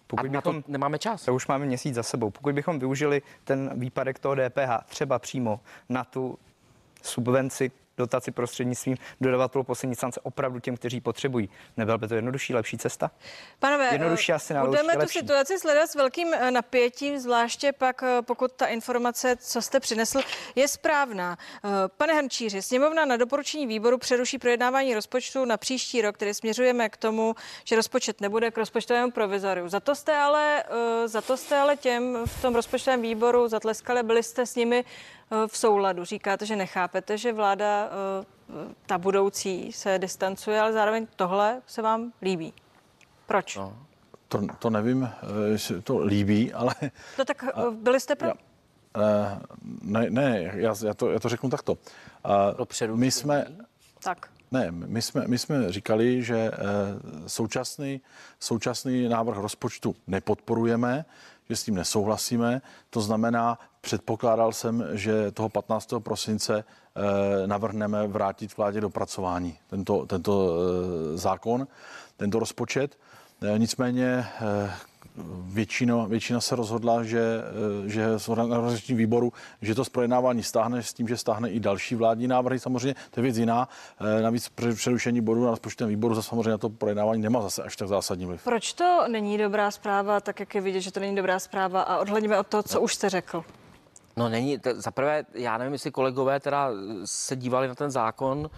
[0.07, 1.25] Pokud a na to nemáme čas.
[1.25, 2.29] To už máme měsíc za sebou.
[2.29, 5.59] Pokud bychom využili ten výpadek toho DPH třeba přímo
[5.89, 6.37] na tu
[7.03, 11.49] subvenci, dotaci prostřednictvím dodavatelů poslední instance opravdu těm, kteří potřebují.
[11.77, 13.11] Nebyla by to jednodušší, lepší cesta?
[13.59, 15.19] Panové, Jednodušší eh, asi, ale budeme tu lepší.
[15.19, 20.19] situaci sledovat s velkým eh, napětím, zvláště pak, eh, pokud ta informace, co jste přinesl,
[20.55, 21.37] je správná.
[21.97, 26.97] Pane Hrnčíři, sněmovna na doporučení výboru přeruší projednávání rozpočtu na příští rok, tedy směřujeme k
[26.97, 29.69] tomu, že rozpočet nebude k rozpočtovému provizoriu.
[29.69, 30.63] Za to jste ale,
[31.05, 34.85] za to jste ale těm v tom rozpočtovém výboru zatleskali, byli jste s nimi
[35.47, 36.05] v souladu.
[36.05, 42.13] Říkáte, že nechápete, že vláda eh, ta budoucí se distancuje, ale zároveň tohle se vám
[42.21, 42.53] líbí.
[43.25, 43.55] Proč?
[43.55, 43.77] No.
[44.27, 46.75] To, to nevím, eh, jestli to líbí, ale...
[47.19, 48.27] No tak eh, byli jste pro?
[48.27, 48.33] Já,
[48.97, 49.39] eh,
[49.81, 51.77] ne, ne já, já, to, já to řeknu takto.
[52.81, 53.45] Eh, My jsme,
[54.03, 54.29] Tak.
[54.51, 56.57] ne, my jsme, my jsme říkali, že eh,
[57.27, 58.01] současný,
[58.39, 61.05] současný návrh rozpočtu nepodporujeme,
[61.49, 62.61] že s tím nesouhlasíme.
[62.89, 65.93] To znamená, předpokládal jsem, že toho 15.
[65.99, 71.67] prosince eh, navrhneme vrátit vládě dopracování tento, tento eh, zákon,
[72.17, 72.99] tento rozpočet.
[73.41, 74.27] Eh, Nicméně
[75.43, 77.41] většina, většina se rozhodla, že,
[77.85, 81.95] že z organizačního výboru, že to z projednávání stáhne s tím, že stáhne i další
[81.95, 82.59] vládní návrhy.
[82.59, 83.69] Samozřejmě to je věc jiná.
[84.21, 87.87] Navíc přerušení bodu na rozpočtovém výboru zase samozřejmě na to projednávání nemá zase až tak
[87.87, 88.43] zásadní vliv.
[88.43, 91.97] Proč to není dobrá zpráva, tak jak je vidět, že to není dobrá zpráva a
[91.97, 93.43] odhledněme od toho, co už jste řekl.
[94.17, 96.69] No není, t- zaprvé, já nevím, jestli kolegové teda
[97.05, 98.49] se dívali na ten zákon,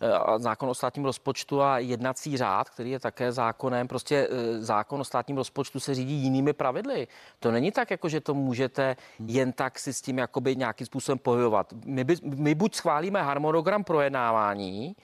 [0.00, 3.88] eh, zákon o státním rozpočtu a jednací řád, který je také zákonem.
[3.88, 7.08] Prostě eh, zákon o státním rozpočtu se řídí jinými pravidly.
[7.40, 11.18] To není tak, jako že to můžete jen tak si s tím jakoby nějakým způsobem
[11.18, 11.72] pohybovat.
[11.84, 14.96] My, by, my buď schválíme harmonogram projednávání,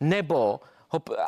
[0.00, 0.60] nebo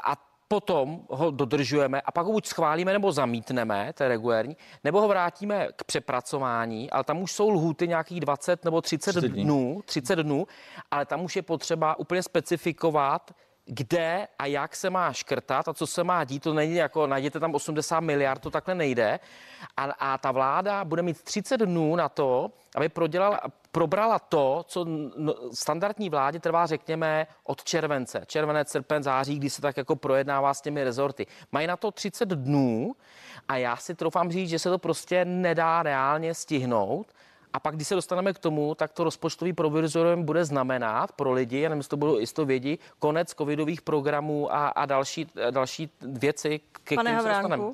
[0.05, 5.01] a potom ho dodržujeme a pak ho buď schválíme nebo zamítneme, to je regulérní, nebo
[5.01, 9.45] ho vrátíme k přepracování, ale tam už jsou lhůty nějakých 20 nebo 30, 30 dní.
[9.45, 10.47] dnů, 30 dnů,
[10.91, 13.35] ale tam už je potřeba úplně specifikovat,
[13.67, 16.43] kde a jak se má škrtat a co se má dít.
[16.43, 19.21] To není jako, najděte tam 80 miliard, to takhle nejde.
[19.77, 23.41] A, a ta vláda bude mít 30 dnů na to, aby prodělala,
[23.77, 28.23] probrala to, co n- standardní vládě trvá, řekněme, od července.
[28.27, 31.27] Červenec, srpen, září, kdy se tak jako projednává s těmi rezorty.
[31.53, 32.95] Mají na to 30 dnů
[33.49, 37.07] a já si troufám říct, že se to prostě nedá reálně stihnout.
[37.53, 41.61] A pak, když se dostaneme k tomu, tak to rozpočtový provizorium bude znamenat pro lidi,
[41.61, 46.61] já nevím, jestli to budou jisto vědí, konec covidových programů a, a další, další věci,
[46.83, 47.65] ke Pane kterým se dostaneme.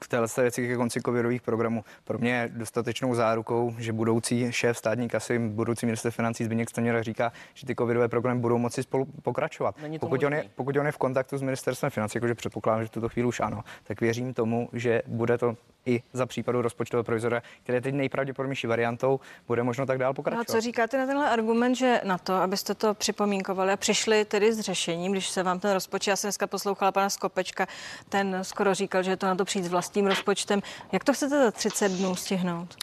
[0.00, 4.78] V téhle věci ke konci covidových programů pro mě je dostatečnou zárukou, že budoucí šéf
[4.78, 9.04] státní kasy, budoucí minister financí Zbigněk Stanjura říká, že ty covidové programy budou moci spolu
[9.22, 9.76] pokračovat.
[10.00, 12.90] Pokud on, je, pokud on je v kontaktu s ministerstvem financí, jakože předpokládám, že v
[12.90, 15.56] tuto chvíli už ano, tak věřím tomu, že bude to
[15.86, 20.48] i za případu rozpočtového provizora, který je teď nejpravděpodobnější variantou, bude možno tak dál pokračovat.
[20.48, 24.24] No a co říkáte na tenhle argument, že na to, abyste to připomínkovali a přišli
[24.24, 27.66] tedy s řešením, když se vám ten rozpočet, já jsem dneska poslouchala pana Skopečka,
[28.08, 30.62] ten skoro říkal, že je to na to přijít s vlastním rozpočtem.
[30.92, 32.76] Jak to chcete za 30 dnů stihnout?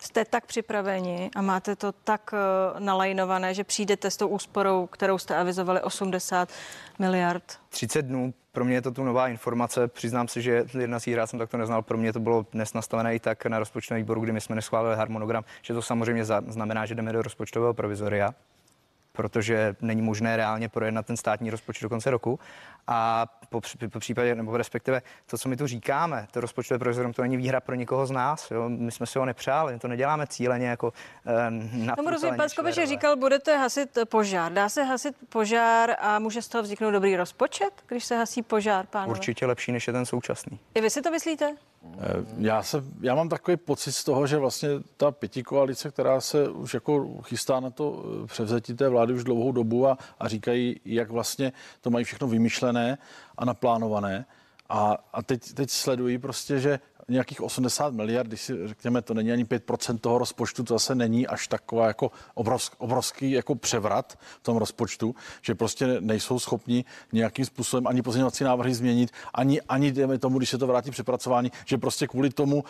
[0.00, 5.18] Jste tak připraveni a máte to tak uh, nalajnované, že přijdete s tou úsporou, kterou
[5.18, 6.48] jste avizovali 80
[6.98, 7.58] miliard?
[7.68, 9.88] 30 dnů pro mě je to tu nová informace.
[9.88, 11.82] Přiznám se, že jednací řád jsem takto neznal.
[11.82, 14.96] Pro mě to bylo dnes nastavené i tak na rozpočtovém výboru, kdy my jsme neschválili
[14.96, 18.34] harmonogram, že to samozřejmě znamená, že jdeme do rozpočtového provizoria
[19.12, 22.40] protože není možné reálně projednat ten státní rozpočet do konce roku.
[22.92, 23.60] A po,
[23.92, 27.60] po případě, nebo respektive to, co my tu říkáme, to rozpočtové provizorium, to není výhra
[27.60, 28.50] pro nikoho z nás.
[28.50, 28.68] Jo?
[28.68, 30.92] My jsme si ho nepřáli, to neděláme cíleně jako
[31.48, 34.52] um, na Tomu rozumím, pan Skobeč říkal, budete hasit požár.
[34.52, 38.86] Dá se hasit požár a může z toho vzniknout dobrý rozpočet, když se hasí požár,
[38.86, 39.10] pánové?
[39.10, 40.58] Určitě lepší, než je ten současný.
[40.74, 41.56] I vy si to myslíte?
[41.84, 46.20] Eh, já, se, já mám takový pocit z toho, že vlastně ta pěti koalice, která
[46.20, 50.28] se už jako chystá na to eh, převzetí té vlády už dlouhou dobu a, a
[50.28, 52.79] říkají, jak vlastně to mají všechno vymyšlené
[53.38, 54.26] a naplánované.
[54.68, 59.32] A, a teď, teď sledují prostě, že nějakých 80 miliard, když si řekněme, to není
[59.32, 64.42] ani 5% toho rozpočtu, to zase není až taková jako obrovsk, obrovský jako převrat v
[64.42, 70.18] tom rozpočtu, že prostě nejsou schopni nějakým způsobem ani pozměňovací návrhy změnit, ani, ani jdeme
[70.18, 72.62] tomu, když se to vrátí přepracování, že prostě kvůli tomu uh,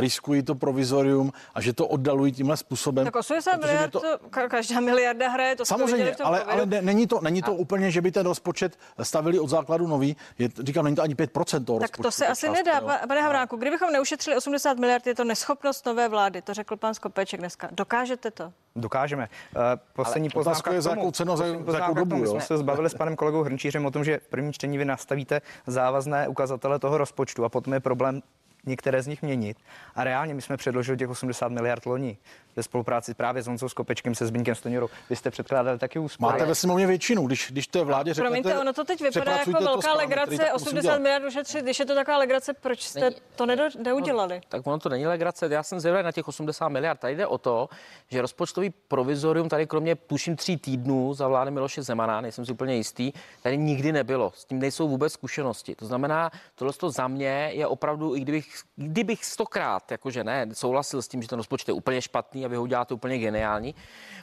[0.00, 3.04] riskují to provizorium a že to oddalují tímhle způsobem.
[3.04, 4.00] Tak 80 miliard, to...
[4.48, 7.54] každá miliarda hraje, to Samozřejmě, v tom ale, ale ne, není to, není to a...
[7.54, 10.16] úplně, že by ten rozpočet stavili od základu nový.
[10.38, 12.02] Je, říkám, není to ani 5% toho tak rozpočtu.
[12.02, 13.56] to se asi nedá, pane Havráku.
[13.56, 17.68] Kdybychom kdybychom neušetřili 80 miliard, je to neschopnost nové vlády, to řekl pan Skopeček dneska.
[17.72, 18.52] Dokážete to?
[18.76, 19.28] Dokážeme.
[19.56, 22.16] Uh, poslední Ale poznámka je za jakou cenu, za, za jakou dobu.
[22.16, 24.84] My jsme se zbavili s panem kolegou Hrnčířem o tom, že v prvním čtení vy
[24.84, 28.22] nastavíte závazné ukazatele toho rozpočtu a potom je problém
[28.66, 29.56] některé z nich měnit.
[29.94, 32.18] A reálně my jsme předložili těch 80 miliard loni
[32.56, 34.88] ve spolupráci právě s Honzou Skopečkem se Zbínkem Stoněrou.
[35.10, 36.32] Vy jste předkládali taky úspory.
[36.32, 39.32] Máte ve sněmovně většinu, když, když to je vládě řeknete, Promiňte, ono to teď vypadá
[39.32, 43.46] jako velká legrace, 80 miliard ušetřit, když je to taková legrace, proč jste není, to
[43.46, 44.34] nedo, neudělali?
[44.34, 47.00] No, tak ono to není legrace, já jsem zvědavý na těch 80 miliard.
[47.00, 47.68] Tady jde o to,
[48.10, 52.74] že rozpočtový provizorium tady kromě tuším tří týdnů za vlády Miloše Zemana, nejsem si úplně
[52.74, 54.32] jistý, tady nikdy nebylo.
[54.36, 55.74] S tím nejsou vůbec zkušenosti.
[55.74, 61.02] To znamená, tohle to za mě je opravdu, i kdybych, kdybych stokrát, jakože ne, souhlasil
[61.02, 63.74] s tím, že ten rozpočet je úplně špatný a vy ho uděláte úplně geniální,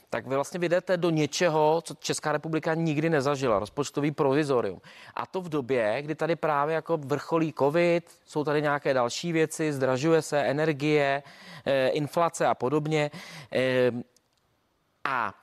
[0.09, 4.81] tak vy vlastně vyjdete do něčeho, co Česká republika nikdy nezažila, rozpočtový provizorium.
[5.15, 9.73] A to v době, kdy tady právě jako vrcholí covid, jsou tady nějaké další věci,
[9.73, 11.23] zdražuje se energie,
[11.65, 13.11] eh, inflace a podobně.
[13.51, 13.91] Eh,
[15.03, 15.33] a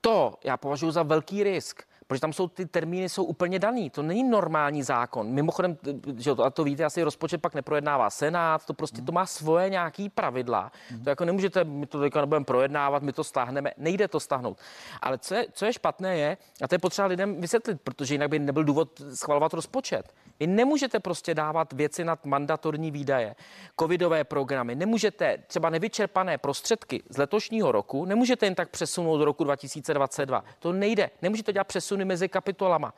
[0.00, 3.90] to já považuji za velký risk protože tam jsou ty termíny jsou úplně daný.
[3.90, 5.30] To není normální zákon.
[5.30, 5.76] Mimochodem,
[6.16, 9.70] že to, a to víte, asi rozpočet pak neprojednává Senát, to prostě to má svoje
[9.70, 10.72] nějaký pravidla.
[11.04, 14.58] To jako nemůžete, my to teďka nebudeme projednávat, my to stáhneme, nejde to stáhnout.
[15.00, 18.30] Ale co je, co je špatné je, a to je potřeba lidem vysvětlit, protože jinak
[18.30, 20.14] by nebyl důvod schvalovat rozpočet.
[20.40, 23.34] Vy nemůžete prostě dávat věci nad mandatorní výdaje,
[23.80, 29.44] covidové programy, nemůžete třeba nevyčerpané prostředky z letošního roku, nemůžete jen tak přesunout do roku
[29.44, 30.44] 2022.
[30.58, 31.10] To nejde.
[31.22, 31.66] Nemůžete dělat
[32.00, 32.94] přesuny mezi kapitolama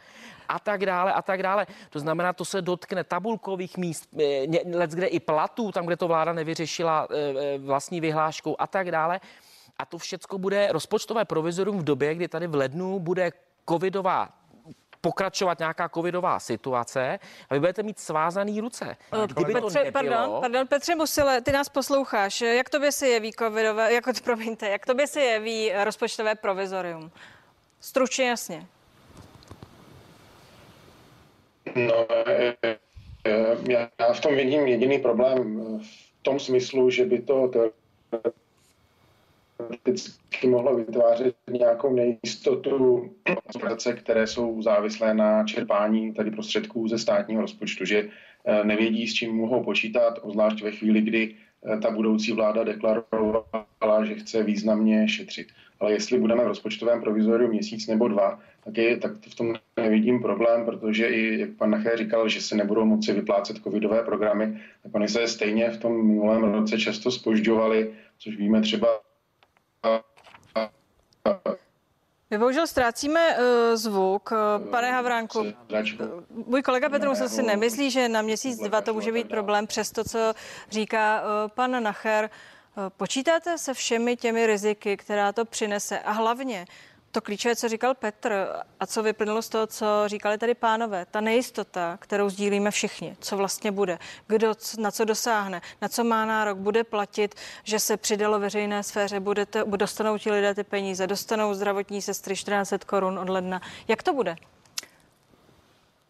[0.48, 1.66] a tak dále a tak dále.
[1.90, 6.08] To znamená, to se dotkne tabulkových míst, eh, let kde i platů, tam, kde to
[6.08, 9.20] vláda nevyřešila eh, eh, vlastní vyhláškou a tak dále.
[9.78, 13.32] A to všechno bude rozpočtové provizorium v době, kdy tady v lednu bude
[13.68, 14.28] covidová
[15.02, 17.18] pokračovat nějaká covidová situace
[17.50, 18.96] a vy budete mít svázaný ruce.
[19.26, 19.92] Kdyby Petře, to nebylo...
[19.92, 22.40] pardon, pardon, Petře Musile, ty nás posloucháš.
[22.40, 27.10] Jak tobě se jeví covidové, jako, promiňte, jak tobě se jeví rozpočtové provizorium?
[27.80, 28.66] Stručně jasně.
[31.76, 32.78] No, e, e,
[33.26, 33.56] e,
[33.98, 37.50] já v tom vidím jediný problém v tom smyslu, že by to
[39.56, 43.10] teoreticky mohlo vytvářet nějakou nejistotu
[43.54, 48.08] organizace, které jsou závislé na čerpání tady prostředků ze státního rozpočtu, že
[48.62, 51.34] nevědí, s čím mohou počítat, obzvlášť ve chvíli, kdy
[51.82, 55.46] ta budoucí vláda deklarovala, že chce významně šetřit.
[55.82, 60.22] Ale jestli budeme v rozpočtovém provizoriu měsíc nebo dva, tak, je, tak v tom nevidím
[60.22, 64.94] problém, protože i, jak pan Naché říkal, že se nebudou moci vyplácet covidové programy, tak
[64.94, 68.88] oni se stejně v tom minulém roce často spožďovali, což víme třeba
[72.30, 74.32] My bohužel ztrácíme uh, zvuk.
[74.70, 75.44] Pane Havránku,
[76.46, 79.92] můj kolega Petr Musel si nemyslí, že na měsíc, dva to může být problém, přes
[79.92, 80.34] to, co
[80.70, 82.24] říká uh, pan Nacher.
[82.24, 86.66] Uh, počítáte se všemi těmi riziky, která to přinese a hlavně
[87.12, 88.48] to klíčové, co říkal Petr
[88.80, 93.36] a co vyplynulo z toho, co říkali tady pánové, ta nejistota, kterou sdílíme všichni, co
[93.36, 98.40] vlastně bude, kdo na co dosáhne, na co má nárok, bude platit, že se přidalo
[98.40, 103.60] veřejné sféře, budete, dostanou ti lidé ty peníze, dostanou zdravotní sestry 14 korun od ledna.
[103.88, 104.36] Jak to bude?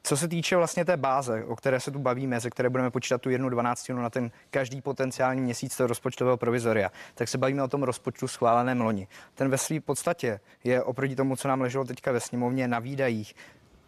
[0.03, 3.21] Co se týče vlastně té báze, o které se tu bavíme, ze které budeme počítat
[3.21, 7.69] tu jednu dvanáctinu na ten každý potenciální měsíc toho rozpočtového provizoria, tak se bavíme o
[7.69, 9.09] tom rozpočtu schváleném loni.
[9.35, 13.35] Ten ve své podstatě je oproti tomu, co nám leželo teďka ve sněmovně na výdajích,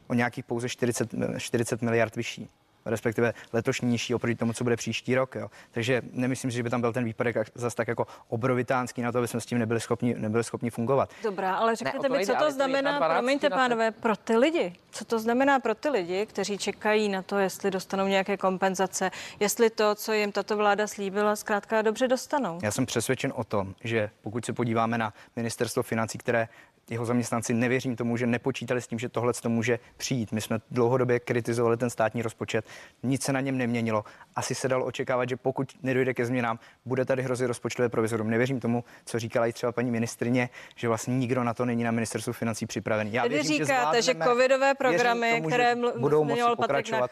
[0.06, 2.50] o nějakých pouze 40, 40 miliard vyšší
[2.86, 5.34] respektive letošní nižší oproti tomu, co bude příští rok.
[5.34, 5.48] Jo.
[5.70, 9.18] Takže nemyslím si, že by tam byl ten výpadek zase tak jako obrovitánský na to,
[9.18, 11.10] aby jsme s tím nebyli schopni, nebyli schopni fungovat.
[11.22, 14.72] Dobrá, ale řekněte ne, mi, co to znamená, promiňte pánové, pro ty lidi.
[14.90, 19.70] Co to znamená pro ty lidi, kteří čekají na to, jestli dostanou nějaké kompenzace, jestli
[19.70, 22.58] to, co jim tato vláda slíbila, zkrátka dobře dostanou?
[22.62, 26.48] Já jsem přesvědčen o tom, že pokud se podíváme na ministerstvo financí, které
[26.90, 30.32] jeho zaměstnanci nevěřím tomu, že nepočítali s tím, že tohle to může přijít.
[30.32, 32.64] My jsme dlouhodobě kritizovali ten státní rozpočet,
[33.02, 34.04] nic se na něm neměnilo.
[34.36, 38.30] Asi se dalo očekávat, že pokud nedojde ke změnám, bude tady hrozit rozpočtové provizorium.
[38.30, 41.90] Nevěřím tomu, co říkala i třeba paní ministrině, že vlastně nikdo na to není na
[41.90, 43.12] ministerstvu financí připravený.
[43.12, 47.10] Já věřím, říkáte, že, že covidové programy, tomu, které ml- budou moci pokračovat.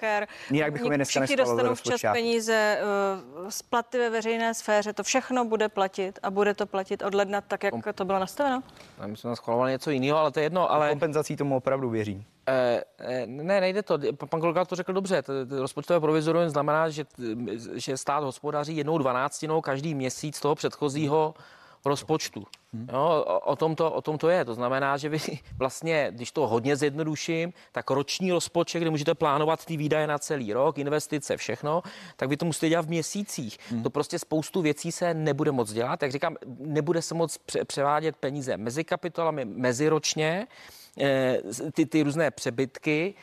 [0.51, 2.79] Nijak bychom je dneska dostanou včas peníze,
[3.43, 7.41] uh, splaty ve veřejné sféře, to všechno bude platit a bude to platit od ledna
[7.41, 8.63] tak, jak to bylo nastaveno?
[9.07, 10.73] My jsme schvalovali něco jiného, ale to je jedno.
[10.73, 10.89] Ale...
[10.91, 12.25] Kompenzací tomu opravdu věřím.
[12.47, 13.99] Eh, eh, ne, nejde to.
[14.29, 15.23] Pan kolega to řekl dobře.
[15.51, 17.05] Rozpočtové provizorium znamená, že,
[17.75, 21.35] že stát hospodaří jednou dvanáctinou každý měsíc toho předchozího
[21.85, 22.45] rozpočtu.
[22.73, 22.89] Hmm.
[22.93, 24.45] Jo, o, tom to, o tom to je.
[24.45, 25.19] To znamená, že vy
[25.59, 30.53] vlastně, když to hodně zjednoduším, tak roční rozpočet, kde můžete plánovat ty výdaje na celý
[30.53, 31.83] rok, investice, všechno,
[32.17, 33.59] tak vy to musíte dělat v měsících.
[33.71, 33.83] Hmm.
[33.83, 36.03] To prostě spoustu věcí se nebude moc dělat.
[36.03, 40.47] Jak říkám, nebude se moc převádět peníze mezi kapitolami, meziročně,
[41.01, 41.39] eh,
[41.73, 43.15] ty, ty různé přebytky,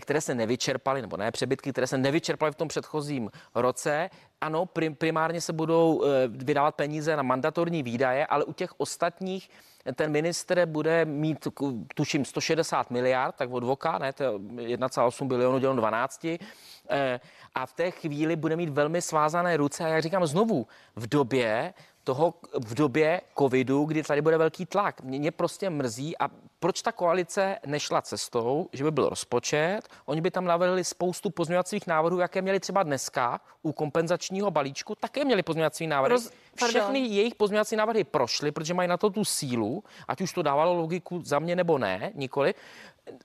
[0.00, 4.94] které se nevyčerpaly, nebo ne přebytky, které se nevyčerpaly v tom předchozím roce, ano, prim,
[4.94, 9.50] primárně se budou eh, vydávat peníze na mandatorní výdaje, ale u těch ostatních
[9.94, 11.48] ten ministr bude mít,
[11.94, 16.24] tuším, 160 miliard, tak od voka, ne, to je 1,8 bilionu děleno 12.
[16.24, 17.20] Eh,
[17.54, 19.84] a v té chvíli bude mít velmi svázané ruce.
[19.84, 21.74] A jak říkám znovu, v době,
[22.08, 25.00] toho v době covidu, kdy tady bude velký tlak.
[25.00, 26.28] Mě, mě prostě mrzí a
[26.60, 31.86] proč ta koalice nešla cestou, že by byl rozpočet, oni by tam navrhli spoustu pozměňovacích
[31.86, 36.12] návrhů, jaké měli třeba dneska u kompenzačního balíčku, také měli pozměňovací návrhy.
[36.12, 36.30] Roz...
[36.54, 40.74] Všechny jejich pozměňovací návrhy prošly, protože mají na to tu sílu, ať už to dávalo
[40.74, 42.54] logiku za mě nebo ne, nikoli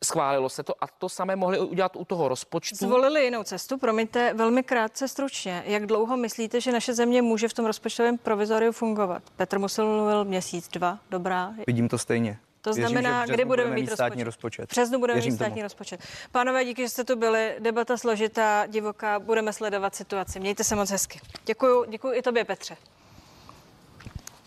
[0.04, 2.76] schválilo se to a to samé mohli udělat u toho rozpočtu.
[2.76, 5.63] Zvolili jinou cestu, promiňte, velmi krátce stručně.
[5.65, 9.24] Jak dlouho myslíte, že naše země může v tom rozpočtovém provizoriu fungovat?
[9.36, 11.54] Petr musel mluvil měsíc, dva, dobrá.
[11.67, 12.39] Vidím to stejně.
[12.62, 14.69] To Věřím, znamená, kdy budeme mít státní rozpočet.
[14.69, 15.63] Přesnu budeme Věřím mít státní tomu.
[15.63, 16.00] rozpočet.
[16.32, 17.56] Pánové, díky, že jste tu byli.
[17.60, 19.19] Debata složitá, divoká.
[19.19, 20.39] Budeme sledovat situaci.
[20.39, 21.19] Mějte se moc hezky.
[21.46, 22.78] Děkuju, děkuju i tobě, Petře.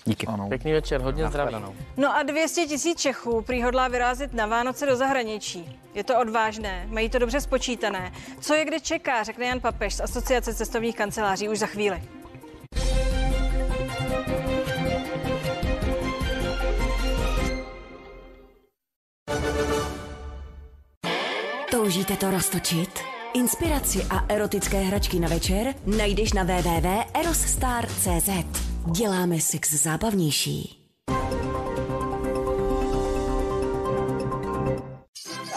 [0.06, 0.26] Díky.
[0.26, 0.48] Ano.
[0.48, 1.54] Pěkný večer, hodně zdraví.
[1.96, 5.80] No a 200 tisíc Čechů prý hodlá vyrazit na Vánoce do zahraničí.
[5.94, 8.12] Je to odvážné, mají to dobře spočítané.
[8.40, 12.02] Co je kde čeká, řekne Jan Papež z Asociace cestovních kanceláří už za chvíli.
[21.70, 23.00] Toužíte to roztočit?
[23.34, 28.75] Inspiraci a erotické hračky na večer najdeš na www.erosstar.cz.
[28.90, 30.82] Děláme sex zábavnější.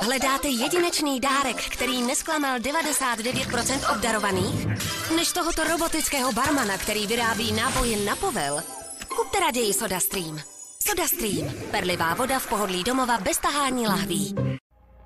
[0.02, 4.66] Hledáte jedinečný dárek, který nesklamal 99% obdarovaných?
[5.16, 8.64] Než tohoto robotického barmana, který vyrábí nápoje na povel?
[9.16, 10.40] Kupte raději SodaStream.
[10.88, 11.54] SodaStream.
[11.72, 14.36] Perlivá voda v pohodlí domova bez tahání lahví.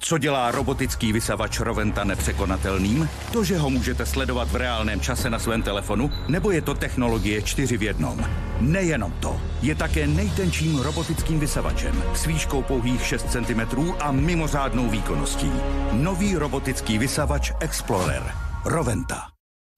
[0.06, 3.10] Co dělá robotický vysavač Roventa nepřekonatelným?
[3.32, 7.42] To, že ho můžete sledovat v reálném čase na svém telefonu, nebo je to technologie
[7.42, 8.26] 4 v jednom?
[8.60, 9.42] Nejenom to.
[9.62, 15.52] Je také nejtenčím robotickým vysavačem s výškou pouhých 6 cm a mimořádnou výkonností.
[15.92, 18.24] Nový robotický vysavač Explorer.
[18.66, 19.33] Roventa.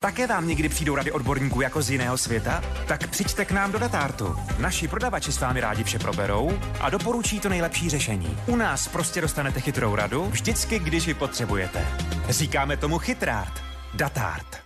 [0.06, 2.64] Také vám někdy přijdou rady odborníků jako z jiného světa?
[2.88, 4.36] Tak přijďte k nám do Datártu.
[4.60, 8.38] Naši prodavači s vámi rádi vše proberou a doporučí to nejlepší řešení.
[8.48, 11.88] U nás prostě dostanete chytrou radu vždycky, když ji potřebujete.
[12.30, 13.54] Říkáme tomu chytrárt.
[13.94, 14.65] Datart.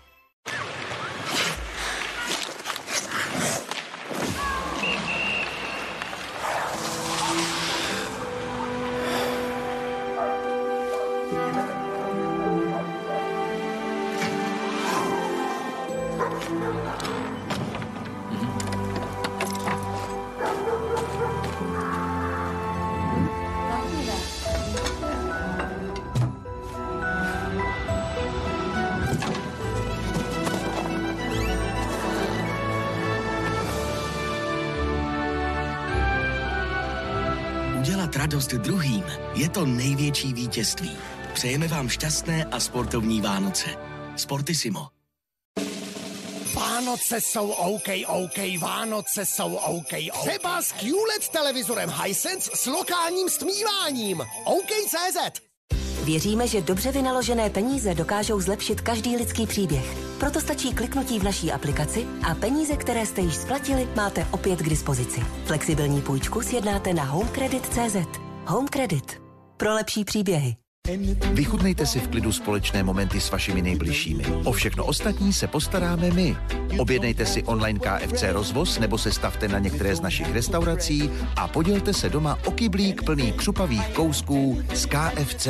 [38.40, 39.04] Radost druhým
[39.36, 40.98] je to největší vítězství.
[41.34, 43.70] Přejeme vám šťastné a sportovní Vánoce.
[44.16, 44.88] Sportissimo.
[46.54, 50.28] Vánoce jsou OK, OK, Vánoce jsou OK, OK.
[50.28, 54.22] Třeba s QLED televizorem Hisense s lokálním stmíváním.
[54.46, 55.42] OK.cz
[56.04, 59.98] Věříme, že dobře vynaložené peníze dokážou zlepšit každý lidský příběh.
[60.20, 64.70] Proto stačí kliknutí v naší aplikaci a peníze, které jste již splatili, máte opět k
[64.70, 65.22] dispozici.
[65.46, 68.18] Flexibilní půjčku sjednáte na homecredit.cz.
[68.50, 69.22] Home Credit.
[69.58, 70.56] Pro lepší příběhy.
[71.32, 74.24] Vychutnejte si v klidu společné momenty s vašimi nejbližšími.
[74.45, 76.38] O všechno ostatní se postaráme my.
[76.80, 81.93] Objednejte si online KFC rozvoz nebo se stavte na některé z našich restaurací a podělte
[81.93, 85.47] se doma o kyblík plný křupavých kousků z KFC.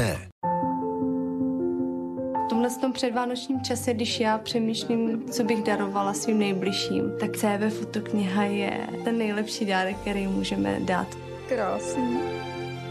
[2.45, 7.79] V tomhle tom předvánočním čase, když já přemýšlím, co bych darovala svým nejbližším, tak CV
[7.79, 11.07] fotokniha je ten nejlepší dárek, který můžeme dát.
[11.49, 12.19] Krásný.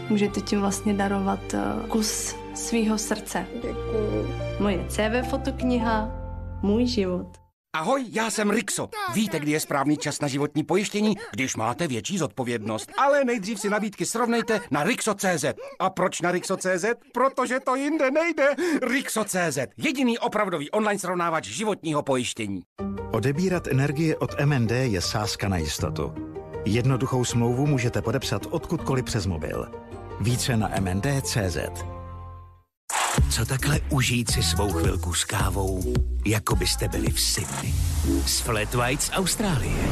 [0.09, 3.45] Můžete tím vlastně darovat eh, kus svýho srdce.
[3.53, 4.35] Děkuji.
[4.59, 6.11] Moje CV fotokniha,
[6.61, 7.27] můj život.
[7.75, 8.89] Ahoj, já jsem Rixo.
[9.13, 12.91] Víte, kdy je správný čas na životní pojištění, když máte větší zodpovědnost.
[12.97, 15.45] Ale nejdřív si nabídky srovnejte na Rixo.cz.
[15.79, 16.85] A proč na Rixo.cz?
[17.13, 18.49] Protože to jinde nejde.
[18.81, 19.57] Rixo.cz.
[19.77, 22.61] Jediný opravdový online srovnávač životního pojištění.
[23.11, 26.13] Odebírat energie od MND je sázka na jistotu.
[26.65, 29.71] Jednoduchou smlouvu můžete podepsat odkudkoliv přes mobil.
[30.19, 31.57] Více na mnd.cz.
[33.31, 35.93] Co takhle užít si svou chvilku s kávou,
[36.25, 37.73] jako byste byli v Sydney.
[38.25, 39.83] Z Flat White z Austrálie.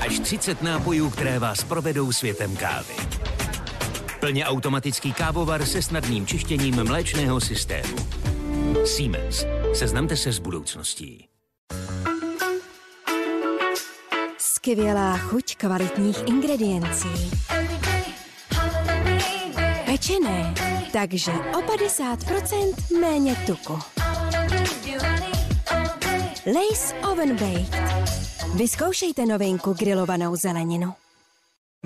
[0.00, 2.94] Až 30 nápojů, které vás provedou světem kávy.
[4.20, 7.96] Plně automatický kávovar se snadným čištěním mléčného systému.
[8.84, 9.44] Siemens.
[9.74, 11.28] Seznamte se s budoucností.
[14.38, 17.08] Skvělá chuť kvalitních ingrediencí.
[19.98, 20.54] Pečené,
[20.92, 23.78] takže o 50% méně tuku.
[26.46, 27.80] Lace Oven Baked.
[28.54, 30.94] Vyzkoušejte novinku grilovanou zeleninu.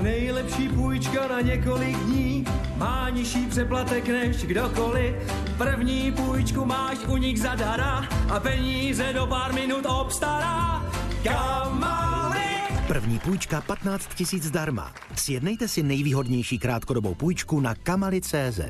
[0.02, 2.44] Nejlepší půjčka na několik dní
[2.76, 5.14] má nižší přeplatek než kdokoliv.
[5.58, 10.82] První půjčku máš u nich zadara a peníze do pár minut obstará.
[11.24, 12.51] Kamaly!
[12.92, 14.94] První půjčka 15 tisíc zdarma.
[15.16, 18.60] Sjednejte si nejvýhodnější krátkodobou půjčku na kamali.cz.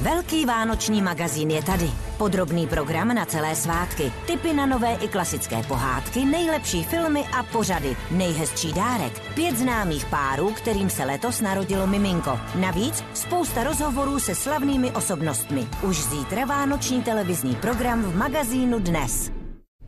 [0.00, 1.90] Velký vánoční magazín je tady.
[2.18, 4.12] Podrobný program na celé svátky.
[4.26, 7.96] Tipy na nové i klasické pohádky, nejlepší filmy a pořady.
[8.10, 9.34] Nejhezčí dárek.
[9.34, 12.40] Pět známých párů, kterým se letos narodilo miminko.
[12.60, 15.66] Navíc spousta rozhovorů se slavnými osobnostmi.
[15.82, 19.32] Už zítra vánoční televizní program v magazínu Dnes.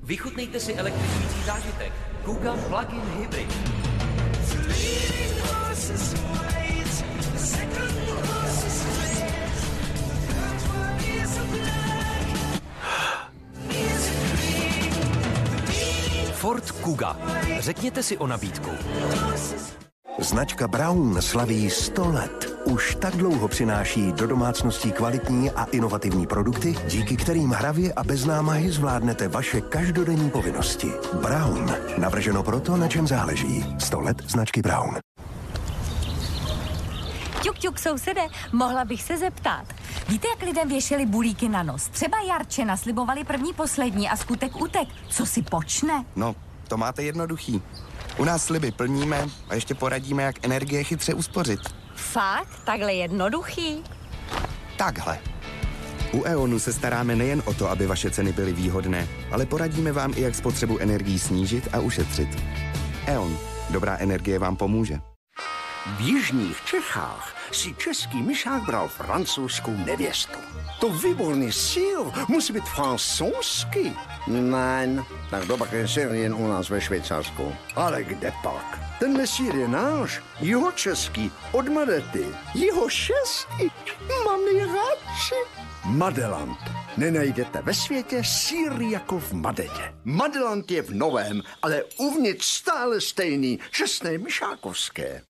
[0.03, 2.04] Vychutnejte si elektrizující zážitek.
[2.25, 3.53] Kugan Plug-in Hybrid.
[16.33, 17.17] Ford Kuga.
[17.59, 18.71] Řekněte si o nabídku.
[20.19, 22.54] Značka Brown slaví 100 let.
[22.65, 28.25] Už tak dlouho přináší do domácností kvalitní a inovativní produkty, díky kterým hravě a bez
[28.25, 30.93] námahy zvládnete vaše každodenní povinnosti.
[31.23, 31.77] Brown.
[31.99, 33.67] Navrženo proto, na čem záleží.
[33.79, 34.97] 100 let značky Brown.
[37.43, 38.21] Ťuk, ťuk, sousede,
[38.53, 39.65] mohla bych se zeptat.
[40.09, 41.89] Víte, jak lidem věšeli bulíky na nos?
[41.89, 44.89] Třeba Jarče naslibovali první poslední a skutek utek.
[45.09, 46.05] Co si počne?
[46.17, 46.35] No,
[46.69, 47.63] to máte jednoduchý.
[48.19, 51.84] U nás sliby plníme a ještě poradíme, jak energie chytře uspořit.
[52.13, 52.65] Fakt?
[52.65, 53.85] Takhle jednoduchý?
[54.77, 55.19] Takhle.
[56.13, 60.13] U EONu se staráme nejen o to, aby vaše ceny byly výhodné, ale poradíme vám
[60.17, 62.29] i, jak spotřebu energií snížit a ušetřit.
[63.07, 63.39] EON.
[63.71, 64.99] Dobrá energie vám pomůže.
[65.97, 70.39] V jižních Čechách si český myšák bral francouzskou nevěstu.
[70.81, 73.97] To výborný síl musí být francouzský.
[74.27, 77.53] Nein, tak do je jen u nás ve Švýcarsku.
[77.77, 78.81] Ale kde pak?
[78.99, 82.27] Ten mesír je náš, jeho český, od Madety.
[82.55, 83.71] Jeho šestý,
[84.25, 85.35] mám nejradši.
[85.85, 86.59] Madelant.
[86.97, 89.95] Nenajdete ve světě sír jako v Madetě.
[90.05, 95.23] Madelant je v novém, ale uvnitř stále stejný, čestné myšákovské.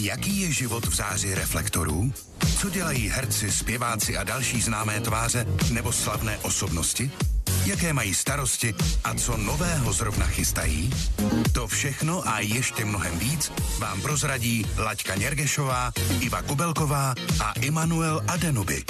[0.00, 2.12] Jaký je život v záři reflektorů?
[2.58, 7.10] Co dělají herci, zpěváci a další známé tváře nebo slavné osobnosti?
[7.64, 8.74] Jaké mají starosti
[9.04, 10.90] a co nového zrovna chystají?
[11.52, 18.84] To všechno a ještě mnohem víc vám prozradí Laďka Něrgešová, Iva Kubelková a Immanuel Adenuby.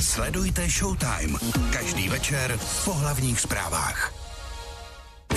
[0.00, 1.38] Sledujte Showtime
[1.72, 4.21] každý večer po hlavních zprávách.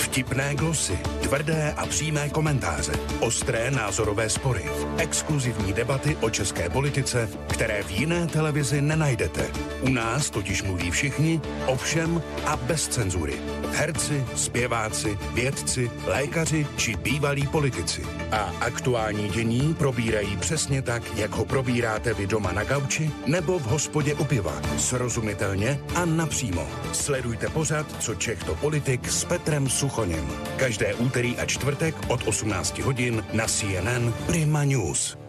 [0.06, 4.64] Vtipné glosy, tvrdé a přímé komentáře, ostré názorové spory,
[4.98, 9.46] exkluzivní debaty o české politice, které v jiné televizi nenajdete.
[9.80, 13.34] U nás totiž mluví všichni, ovšem a bez cenzury.
[13.72, 18.02] Herci, zpěváci, vědci, lékaři či bývalí politici.
[18.32, 23.62] A aktuální dění probírají přesně tak, jak ho probíráte vy doma na gauči nebo v
[23.62, 24.62] hospodě u piva.
[24.78, 26.68] Srozumitelně a napřímo.
[26.92, 30.28] Sledujte pořad, co Čech to politik s Petrem Suchoněm.
[30.56, 35.25] Každé úterý a čtvrtek od 18 hodin na CNN Prima News.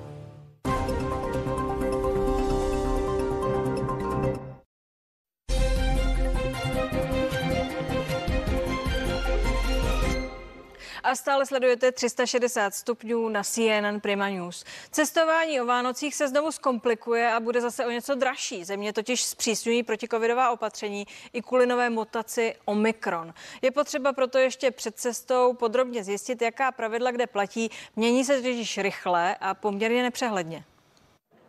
[11.27, 14.63] Stále sledujete 360 stupňů na CNN Prima News.
[14.91, 18.63] Cestování o Vánocích se znovu zkomplikuje a bude zase o něco dražší.
[18.63, 23.33] Země totiž zpřísňují protikovidová opatření i kvůli nové mutaci Omikron.
[23.61, 27.69] Je potřeba proto ještě před cestou podrobně zjistit, jaká pravidla kde platí.
[27.95, 30.63] Mění se totiž rychle a poměrně nepřehledně.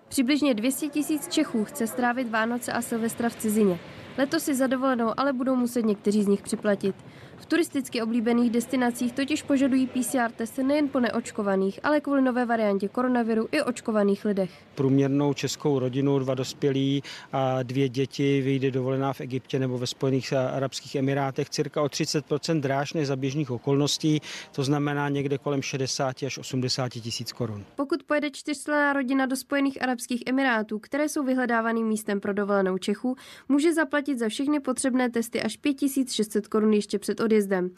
[0.09, 3.79] Přibližně 200 tisíc Čechů chce strávit Vánoce a Silvestra v cizině.
[4.19, 6.97] Letos si za dovolenou ale budou muset někteří z nich připlatit.
[7.41, 12.89] V turisticky oblíbených destinacích totiž požadují PCR testy nejen po neočkovaných, ale kvůli nové variantě
[12.89, 14.51] koronaviru i očkovaných lidech.
[14.75, 20.33] Průměrnou českou rodinu, dva dospělí a dvě děti vyjde dovolená v Egyptě nebo ve Spojených
[20.33, 22.25] Arabských Emirátech cirka o 30
[22.55, 24.21] dráž než za běžných okolností,
[24.53, 27.65] to znamená někde kolem 60 až 80 tisíc korun.
[27.77, 33.17] Pokud pojede čtyřčlenná rodina do Spojených Arabských Emirátů, které jsou vyhledávaným místem pro dovolenou Čechů,
[33.49, 37.71] může zaplatit za všechny potřebné testy až 5600 korun ještě před odjezdem.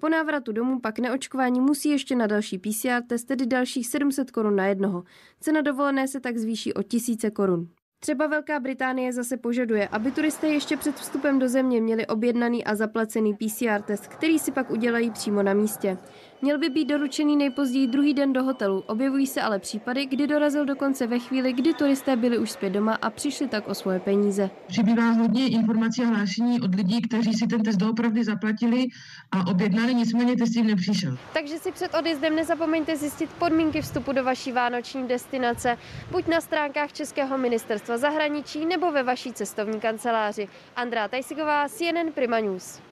[0.00, 4.56] Po návratu domů pak neočkování musí ještě na další PCR test, tedy dalších 700 korun
[4.56, 5.04] na jednoho.
[5.40, 7.68] Cena dovolené se tak zvýší o tisíce korun.
[8.00, 12.74] Třeba Velká Británie zase požaduje, aby turisté ještě před vstupem do země měli objednaný a
[12.74, 15.98] zaplacený PCR test, který si pak udělají přímo na místě.
[16.42, 18.84] Měl by být doručený nejpozději druhý den do hotelu.
[18.86, 22.94] Objevují se ale případy, kdy dorazil dokonce ve chvíli, kdy turisté byli už zpět doma
[22.94, 24.50] a přišli tak o svoje peníze.
[24.66, 28.86] Přibývá hodně informací a hlášení od lidí, kteří si ten test doopravdy zaplatili
[29.32, 31.18] a objednali, nicméně test jim nepřišel.
[31.32, 35.78] Takže si před odjezdem nezapomeňte zjistit podmínky vstupu do vaší vánoční destinace,
[36.10, 40.48] buď na stránkách Českého ministerstva zahraničí nebo ve vaší cestovní kanceláři.
[40.76, 42.87] Andrá Tajsigová, CNN Prima News.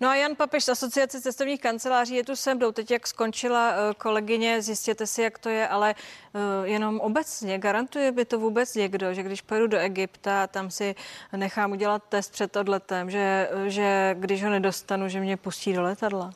[0.00, 2.72] No a Jan Papež z Asociace cestovních kanceláří je tu se mnou.
[2.72, 5.94] Teď, jak skončila eh, kolegyně, zjistěte si, jak to je, ale
[6.34, 10.94] eh, jenom obecně garantuje by to vůbec někdo, že když pojedu do Egypta, tam si
[11.36, 16.32] nechám udělat test před odletem, že, že když ho nedostanu, že mě pustí do letadla.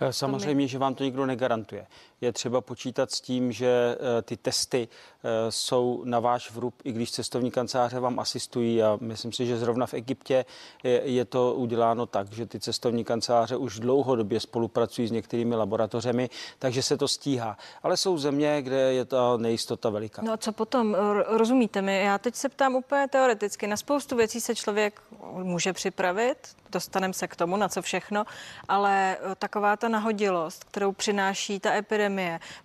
[0.00, 1.86] Eh, samozřejmě, že vám to nikdo negarantuje.
[2.20, 4.88] Je třeba počítat s tím, že ty testy
[5.48, 9.86] jsou na váš vrub, i když cestovní kanceláře vám asistují a myslím si, že zrovna
[9.86, 10.44] v Egyptě
[11.02, 16.82] je, to uděláno tak, že ty cestovní kanceláře už dlouhodobě spolupracují s některými laboratořemi, takže
[16.82, 17.56] se to stíhá.
[17.82, 20.22] Ale jsou země, kde je ta nejistota veliká.
[20.22, 20.96] No a co potom?
[21.26, 22.00] Rozumíte mi?
[22.00, 23.66] Já teď se ptám úplně teoreticky.
[23.66, 25.02] Na spoustu věcí se člověk
[25.32, 26.36] může připravit,
[26.72, 28.24] dostaneme se k tomu, na co všechno,
[28.68, 32.05] ale taková ta nahodilost, kterou přináší ta epidemie,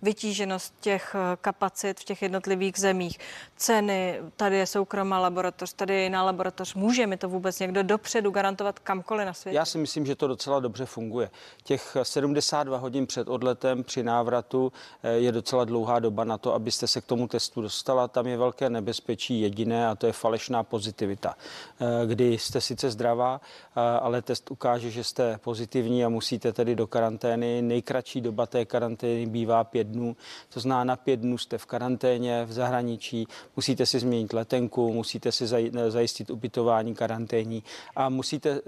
[0.02, 3.20] vytíženost těch kapacit v těch jednotlivých zemích,
[3.58, 6.76] ceny, tady je soukromá laboratoř, tady je jiná laboratoř.
[6.76, 9.56] Může mi to vůbec někdo dopředu garantovat kamkoliv na světě?
[9.56, 11.30] Já si myslím, že to docela dobře funguje.
[11.64, 14.72] Těch 72 hodin před odletem při návratu
[15.04, 18.08] eh, je docela dlouhá doba na to, abyste se k tomu testu dostala.
[18.08, 23.42] Tam je velké nebezpečí jediné a to je falešná pozitivita, eh, kdy jste sice zdravá,
[23.42, 27.62] eh, ale test ukáže, že jste pozitivní a musíte tedy do karantény.
[27.62, 30.16] Nejkratší doba té karantény bývá pět dnů,
[30.54, 35.32] to znamená na pět dnů jste v karanténě, v zahraničí, musíte si změnit letenku, musíte
[35.32, 35.48] si
[35.88, 37.64] zajistit ubytování karanténní
[37.96, 38.62] a musíte eh,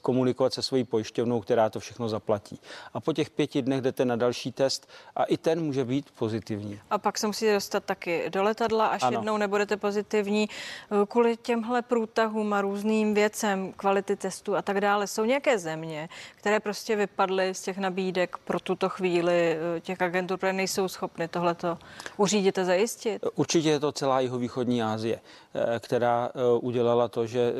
[0.00, 2.60] komunikovat se svojí pojišťovnou, která to všechno zaplatí.
[2.94, 6.80] A po těch pěti dnech jdete na další test a i ten může být pozitivní.
[6.90, 9.18] A pak se musíte dostat taky do letadla, až ano.
[9.18, 10.48] jednou nebudete pozitivní.
[10.48, 16.08] Eh, kvůli těmhle průtahům a různým věcem, kvality testů a tak dále, jsou nějaké země,
[16.36, 21.28] které prostě vypadly z těch nabídek pro tuto chvíli eh, těch agentur, které nejsou schopny
[21.28, 21.78] tohleto
[22.16, 22.84] uřídit a zajistit?
[22.84, 23.22] zajistit?
[23.34, 25.20] Určitě je to celá jihovýchodní Asie,
[25.54, 27.52] eh, která eh, udělala to, že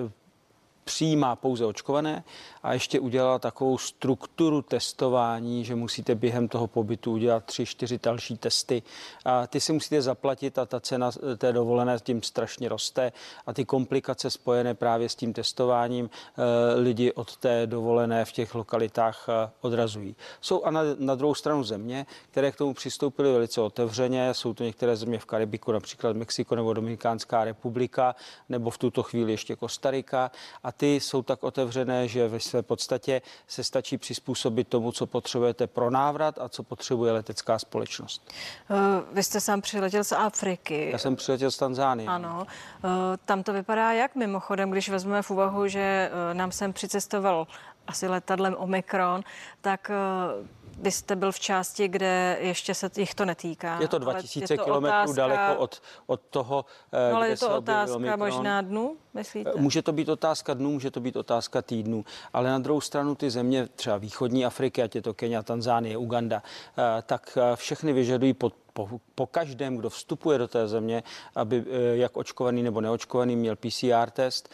[0.84, 2.24] přijímá pouze očkované
[2.62, 8.36] a ještě udělala takovou strukturu testování, že musíte během toho pobytu udělat tři, čtyři další
[8.36, 8.82] testy.
[9.24, 13.12] A ty si musíte zaplatit a ta cena té dovolené tím strašně roste
[13.46, 18.54] a ty komplikace spojené právě s tím testováním eh, lidi od té dovolené v těch
[18.54, 20.16] lokalitách eh, odrazují.
[20.40, 24.34] Jsou a na, na druhou stranu země, které k tomu přistoupily velice otevřeně.
[24.34, 28.14] Jsou to některé země v Karibiku, například Mexiko nebo Dominikánská republika,
[28.48, 30.30] nebo v tuto chvíli ještě Kostarika.
[30.62, 35.66] A ty jsou tak otevřené, že ve své podstatě se stačí přizpůsobit tomu, co potřebujete
[35.66, 38.32] pro návrat a co potřebuje letecká společnost.
[38.70, 38.76] Uh,
[39.12, 40.90] vy jste sám přiletěl z Afriky.
[40.92, 42.08] Já jsem přiletěl z Tanzánie.
[42.08, 42.46] Ano.
[42.84, 42.90] Uh,
[43.24, 47.46] tam to vypadá jak mimochodem, když vezmeme v úvahu, že uh, nám sem přicestoval
[47.86, 49.22] asi letadlem Omikron,
[49.60, 49.90] tak
[50.78, 53.80] vy jste byl v části, kde ještě se jich to netýká.
[53.80, 57.52] Je to 2000 kilometrů daleko od, od toho, eh, no, ale kde je to se
[57.52, 58.18] otázka Omikron.
[58.18, 59.50] možná dnů, myslíte?
[59.56, 63.14] Eh, může to být otázka dnů, může to být otázka týdnů, ale na druhou stranu
[63.14, 66.42] ty země, třeba východní Afriky, ať je to Kenia, Tanzánie, Uganda,
[66.78, 71.02] eh, tak všechny vyžadují pod po, po každém, kdo vstupuje do té země,
[71.34, 71.64] aby
[71.94, 74.48] jak očkovaný nebo neočkovaný měl PCR test,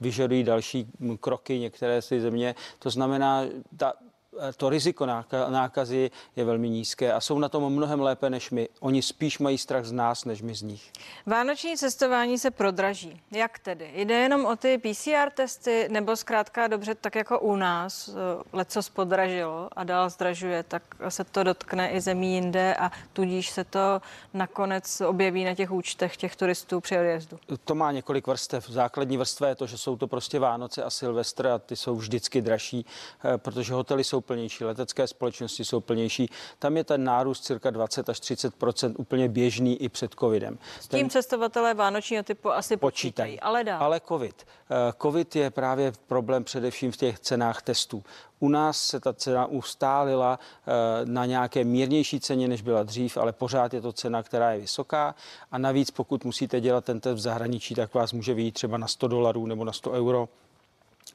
[0.00, 0.86] vyžadují další
[1.20, 2.54] kroky některé z země.
[2.78, 3.44] To znamená,
[3.76, 3.92] ta,
[4.56, 5.06] to riziko
[5.48, 8.68] nákazy je velmi nízké a jsou na tom mnohem lépe než my.
[8.80, 10.92] Oni spíš mají strach z nás, než my z nich.
[11.26, 13.20] Vánoční cestování se prodraží.
[13.30, 13.90] Jak tedy?
[13.94, 18.12] Jde jenom o ty PCR testy, nebo zkrátka dobře, tak jako u nás, eh,
[18.52, 23.64] leco podražilo a dál zdražuje, tak se to dotkne i zemí jinde a tudíž se
[23.64, 24.02] to
[24.34, 27.38] nakonec objeví na těch účtech těch turistů při odjezdu.
[27.64, 28.68] To má několik vrstev.
[28.70, 32.42] Základní vrstva je to, že jsou to prostě Vánoce a Silvestr a ty jsou vždycky
[32.42, 32.86] dražší,
[33.24, 36.30] eh, protože hotely jsou plnější, letecké společnosti jsou plnější.
[36.58, 40.58] Tam je ten nárůst cirka 20 až 30% úplně běžný i před covidem.
[40.80, 41.10] S tím ten...
[41.10, 43.82] cestovatelé vánočního typu asi počítají, počítají ale dál.
[43.82, 44.46] Ale covid.
[44.70, 48.04] Eh, covid je právě problém především v těch cenách testů.
[48.40, 50.72] U nás se ta cena ustálila eh,
[51.04, 55.14] na nějaké mírnější ceně, než byla dřív, ale pořád je to cena, která je vysoká.
[55.52, 58.86] A navíc, pokud musíte dělat ten test v zahraničí, tak vás může vyjít třeba na
[58.86, 60.28] 100 dolarů nebo na 100 euro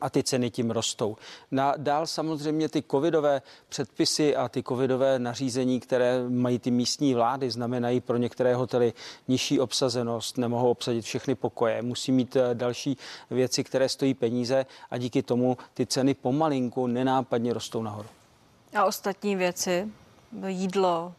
[0.01, 1.17] a ty ceny tím rostou.
[1.51, 7.51] Na, dál samozřejmě ty covidové předpisy a ty covidové nařízení, které mají ty místní vlády,
[7.51, 8.93] znamenají pro některé hotely
[9.27, 12.97] nižší obsazenost, nemohou obsadit všechny pokoje, musí mít eh, další
[13.29, 18.09] věci, které stojí peníze a díky tomu ty ceny pomalinku nenápadně rostou nahoru.
[18.75, 19.89] A ostatní věci,
[20.47, 21.13] jídlo,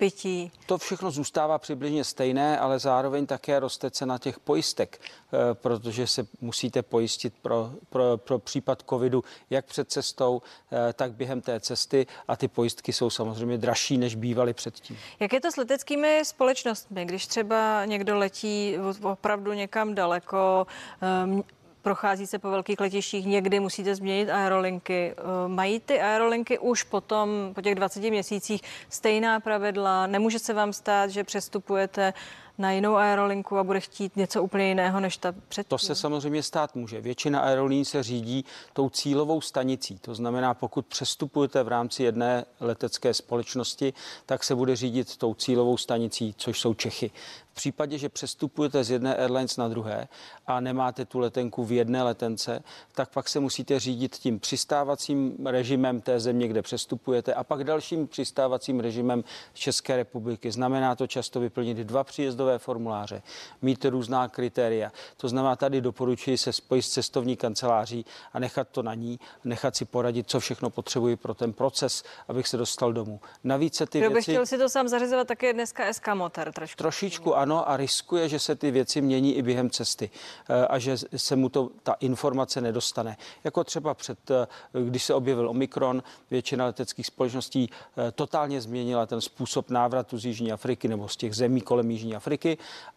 [0.00, 0.52] pití.
[0.66, 6.26] To všechno zůstává přibližně stejné, ale zároveň také roste cena těch pojistek, eh, protože se
[6.40, 10.42] musíte pojistit pro, pro, pro případ covidu jak před cestou,
[10.72, 14.96] eh, tak během té cesty a ty pojistky jsou samozřejmě dražší, než bývaly předtím.
[15.20, 20.66] Jak je to s leteckými společnostmi, když třeba někdo letí opravdu někam daleko,
[21.00, 21.44] ehm,
[21.82, 25.14] prochází se po velkých letištích, někdy musíte změnit aerolinky.
[25.16, 30.06] Eh, mají ty aerolinky už potom, po těch 20 měsících, stejná pravidla?
[30.06, 32.12] Nemůže se vám stát, že přestupujete
[32.58, 35.68] na jinou aerolinku a bude chtít něco úplně jiného než ta předtím?
[35.68, 37.00] To se samozřejmě stát může.
[37.00, 39.98] Většina aerolín se řídí tou cílovou stanicí.
[39.98, 43.92] To znamená, pokud přestupujete v rámci jedné letecké společnosti,
[44.26, 47.10] tak se bude řídit tou cílovou stanicí, což jsou Čechy.
[47.52, 50.08] V případě, že přestupujete z jedné airlines na druhé
[50.46, 56.00] a nemáte tu letenku v jedné letence, tak pak se musíte řídit tím přistávacím režimem
[56.00, 59.24] té země, kde přestupujete a pak dalším přistávacím režimem
[59.54, 60.52] České republiky.
[60.52, 63.22] Znamená to často vyplnit dva příjezdové formuláře,
[63.62, 64.92] mít různá kritéria.
[65.16, 69.76] To znamená, tady doporučuji se spojit s cestovní kanceláří a nechat to na ní, nechat
[69.76, 73.20] si poradit, co všechno potřebuji pro ten proces, abych se dostal domů.
[73.44, 74.32] Navíc se ty Kdo by věci...
[74.32, 76.76] chtěl si to sám zařizovat, tak je dneska SK Motor trošku.
[76.76, 80.10] Trošičku ano a riskuje, že se ty věci mění i během cesty
[80.48, 83.16] eh, a že se mu to ta informace nedostane.
[83.44, 84.46] Jako třeba před, eh,
[84.84, 90.52] když se objevil Omikron, většina leteckých společností eh, totálně změnila ten způsob návratu z Jižní
[90.52, 92.29] Afriky nebo z těch zemí kolem Jižní Afriky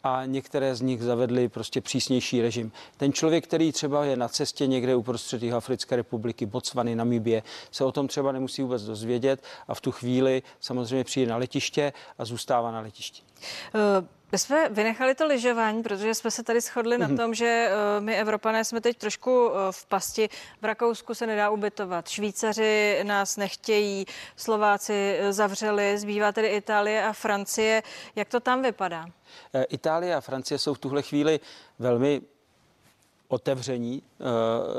[0.03, 2.71] a některé z nich zavedly prostě přísnější režim.
[2.97, 7.91] Ten člověk, který třeba je na cestě někde uprostřed Africké republiky, Botswany, Namibie, se o
[7.91, 12.71] tom třeba nemusí vůbec dozvědět a v tu chvíli samozřejmě přijde na letiště a zůstává
[12.71, 13.21] na letišti.
[13.73, 14.07] Uh...
[14.33, 16.99] My jsme vynechali to lyžování, protože jsme se tady shodli mm-hmm.
[16.99, 17.17] na mhm.
[17.17, 20.29] tom, že uh, my Evropané jsme teď trošku uh, v pasti.
[20.61, 22.09] V Rakousku se nedá ubytovat.
[22.09, 24.05] Švýcaři nás nechtějí,
[24.35, 27.83] Slováci uh, zavřeli, zbývá tedy Itálie a Francie.
[28.15, 29.05] Jak to tam vypadá?
[29.69, 31.39] Itálie a Francie jsou v tuhle chvíli
[31.79, 32.21] velmi
[33.27, 34.27] otevření uh,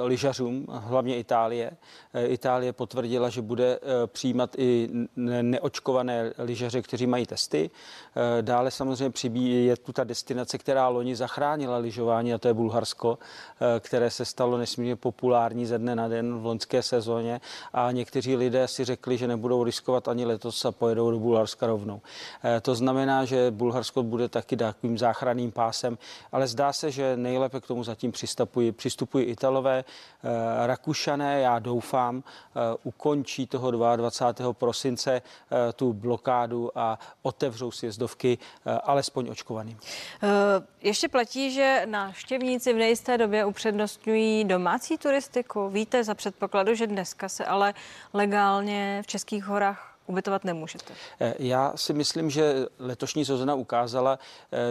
[0.06, 1.70] lyžařům, hlavně Itálie.
[1.70, 7.70] Uh, Itálie potvrdila, že bude uh, přijímat i neočkované lyžaře, kteří mají testy.
[7.70, 12.54] Uh, dále samozřejmě přibí, je tu ta destinace, která loni zachránila lyžování a to je
[12.54, 13.16] Bulharsko, uh,
[13.80, 17.40] které se stalo nesmírně populární ze dne na den v loňské sezóně
[17.72, 21.94] a někteří lidé si řekli, že nebudou riskovat ani letos a pojedou do Bulharska rovnou.
[21.94, 22.00] Uh,
[22.62, 25.98] to znamená, že Bulharsko bude taky takovým záchranným pásem,
[26.32, 31.58] ale zdá se, že nejlépe k tomu zatím přistavují přistupují, přistupují Italové, eh, Rakušané, já
[31.58, 34.52] doufám, eh, ukončí toho 22.
[34.52, 38.38] prosince eh, tu blokádu a otevřou si jezdovky
[38.84, 39.78] alespoň očkovaným.
[40.82, 45.68] Ještě platí, že návštěvníci v nejisté době upřednostňují domácí turistiku.
[45.68, 47.74] Víte, za předpokladu, že dneska se ale
[48.12, 50.94] legálně v Českých horách ubytovat nemůžete.
[51.38, 54.18] Já si myslím, že letošní sezona ukázala,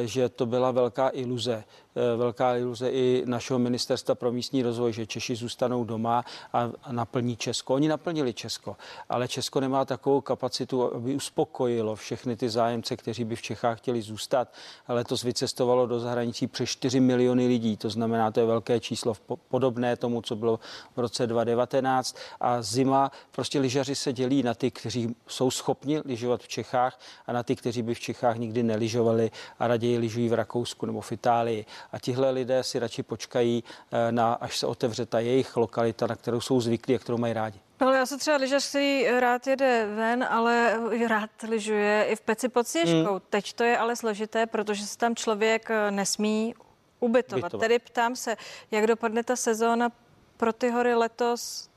[0.05, 1.63] že to byla velká iluze.
[1.95, 7.37] Eh, velká iluze i našeho ministerstva pro místní rozvoj, že Češi zůstanou doma a, naplní
[7.37, 7.73] Česko.
[7.73, 8.77] Oni naplnili Česko,
[9.09, 14.01] ale Česko nemá takovou kapacitu, aby uspokojilo všechny ty zájemce, kteří by v Čechách chtěli
[14.01, 14.53] zůstat.
[14.87, 19.13] Letos vycestovalo do zahraničí přes 4 miliony lidí, to znamená, to je velké číslo
[19.49, 20.59] podobné tomu, co bylo
[20.95, 22.17] v roce 2019.
[22.39, 27.33] A zima, prostě lyžaři se dělí na ty, kteří jsou schopni lyžovat v Čechách a
[27.33, 31.11] na ty, kteří by v Čechách nikdy neližovali a raději lyžují v Rakousku nebo v
[31.11, 36.07] Itálii a tihle lidé si radši počkají, eh, na, až se otevře ta jejich lokalita,
[36.07, 37.59] na kterou jsou zvyklí a kterou mají rádi.
[37.81, 42.21] No, ale já se třeba lyžař, který rád jede ven, ale rád lyžuje i v
[42.21, 43.11] peci pod sněžkou.
[43.11, 43.21] Hmm.
[43.29, 46.55] Teď to je ale složité, protože se tam člověk eh, nesmí
[46.99, 47.43] ubytovat.
[47.43, 47.61] Bytovat.
[47.61, 48.37] Tedy ptám se,
[48.71, 49.91] jak dopadne ta sezóna
[50.37, 51.69] pro ty hory letos?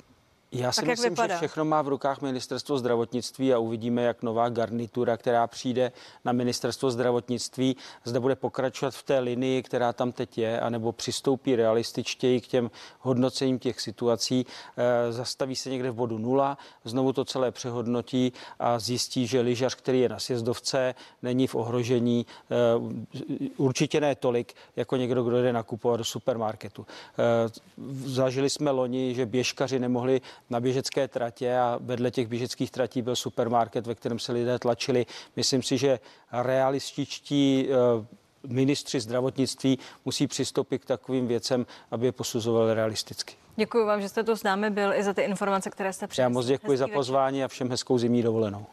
[0.58, 4.48] Já si tak myslím, že všechno má v rukách ministerstvo zdravotnictví a uvidíme, jak nová
[4.48, 5.92] garnitura, která přijde
[6.24, 11.56] na ministerstvo zdravotnictví, zda bude pokračovat v té linii, která tam teď je, anebo přistoupí
[11.56, 14.46] realističtěji k těm hodnocením těch situací,
[14.76, 19.74] e, zastaví se někde v bodu nula, znovu to celé přehodnotí a zjistí, že lyžař,
[19.74, 22.56] který je na sjezdovce, není v ohrožení, e,
[23.56, 26.86] určitě ne tolik, jako někdo, kdo jde nakupovat do supermarketu.
[27.18, 27.48] E,
[28.04, 30.20] zažili jsme loni, že běžkaři nemohli
[30.50, 35.06] na běžecké tratě a vedle těch běžeckých tratí byl supermarket, ve kterém se lidé tlačili.
[35.36, 36.00] Myslím si, že
[36.32, 38.06] realističtí eh,
[38.46, 43.34] ministři zdravotnictví musí přistoupit k takovým věcem, aby je posuzovali realisticky.
[43.56, 46.22] Děkuji vám, že jste tu s námi byl i za ty informace, které jste přinesli.
[46.22, 47.44] Já moc děkuji Hezký za pozvání večer.
[47.44, 48.66] a všem hezkou zimní dovolenou.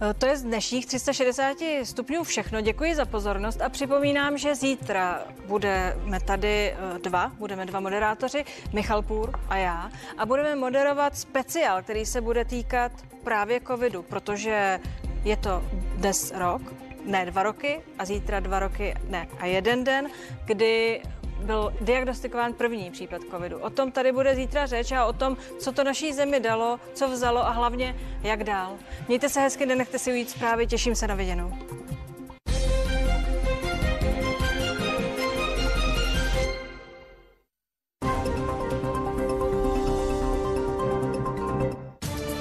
[0.00, 2.60] Eh, to je z dnešních 360 stupňů všechno.
[2.60, 9.02] Děkuji za pozornost a připomínám, že zítra budeme tady eh, dva, budeme dva moderátoři, Michal
[9.02, 12.92] Půr a já, a budeme moderovat speciál, který se bude týkat
[13.24, 14.80] právě covidu, protože
[15.24, 15.62] je to
[15.96, 16.62] dnes rok,
[17.04, 20.08] ne dva roky a zítra dva roky, ne a jeden den,
[20.44, 21.02] kdy
[21.38, 23.58] byl diagnostikován první případ covidu.
[23.58, 27.08] O tom tady bude zítra řeč a o tom, co to naší zemi dalo, co
[27.08, 28.76] vzalo a hlavně jak dál.
[29.08, 31.52] Mějte se hezky, nenechte si ujít zprávy, těším se na viděnou.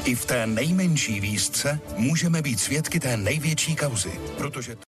[0.07, 4.77] I v té nejmenší výzce můžeme být svědky té největší kauzy, protože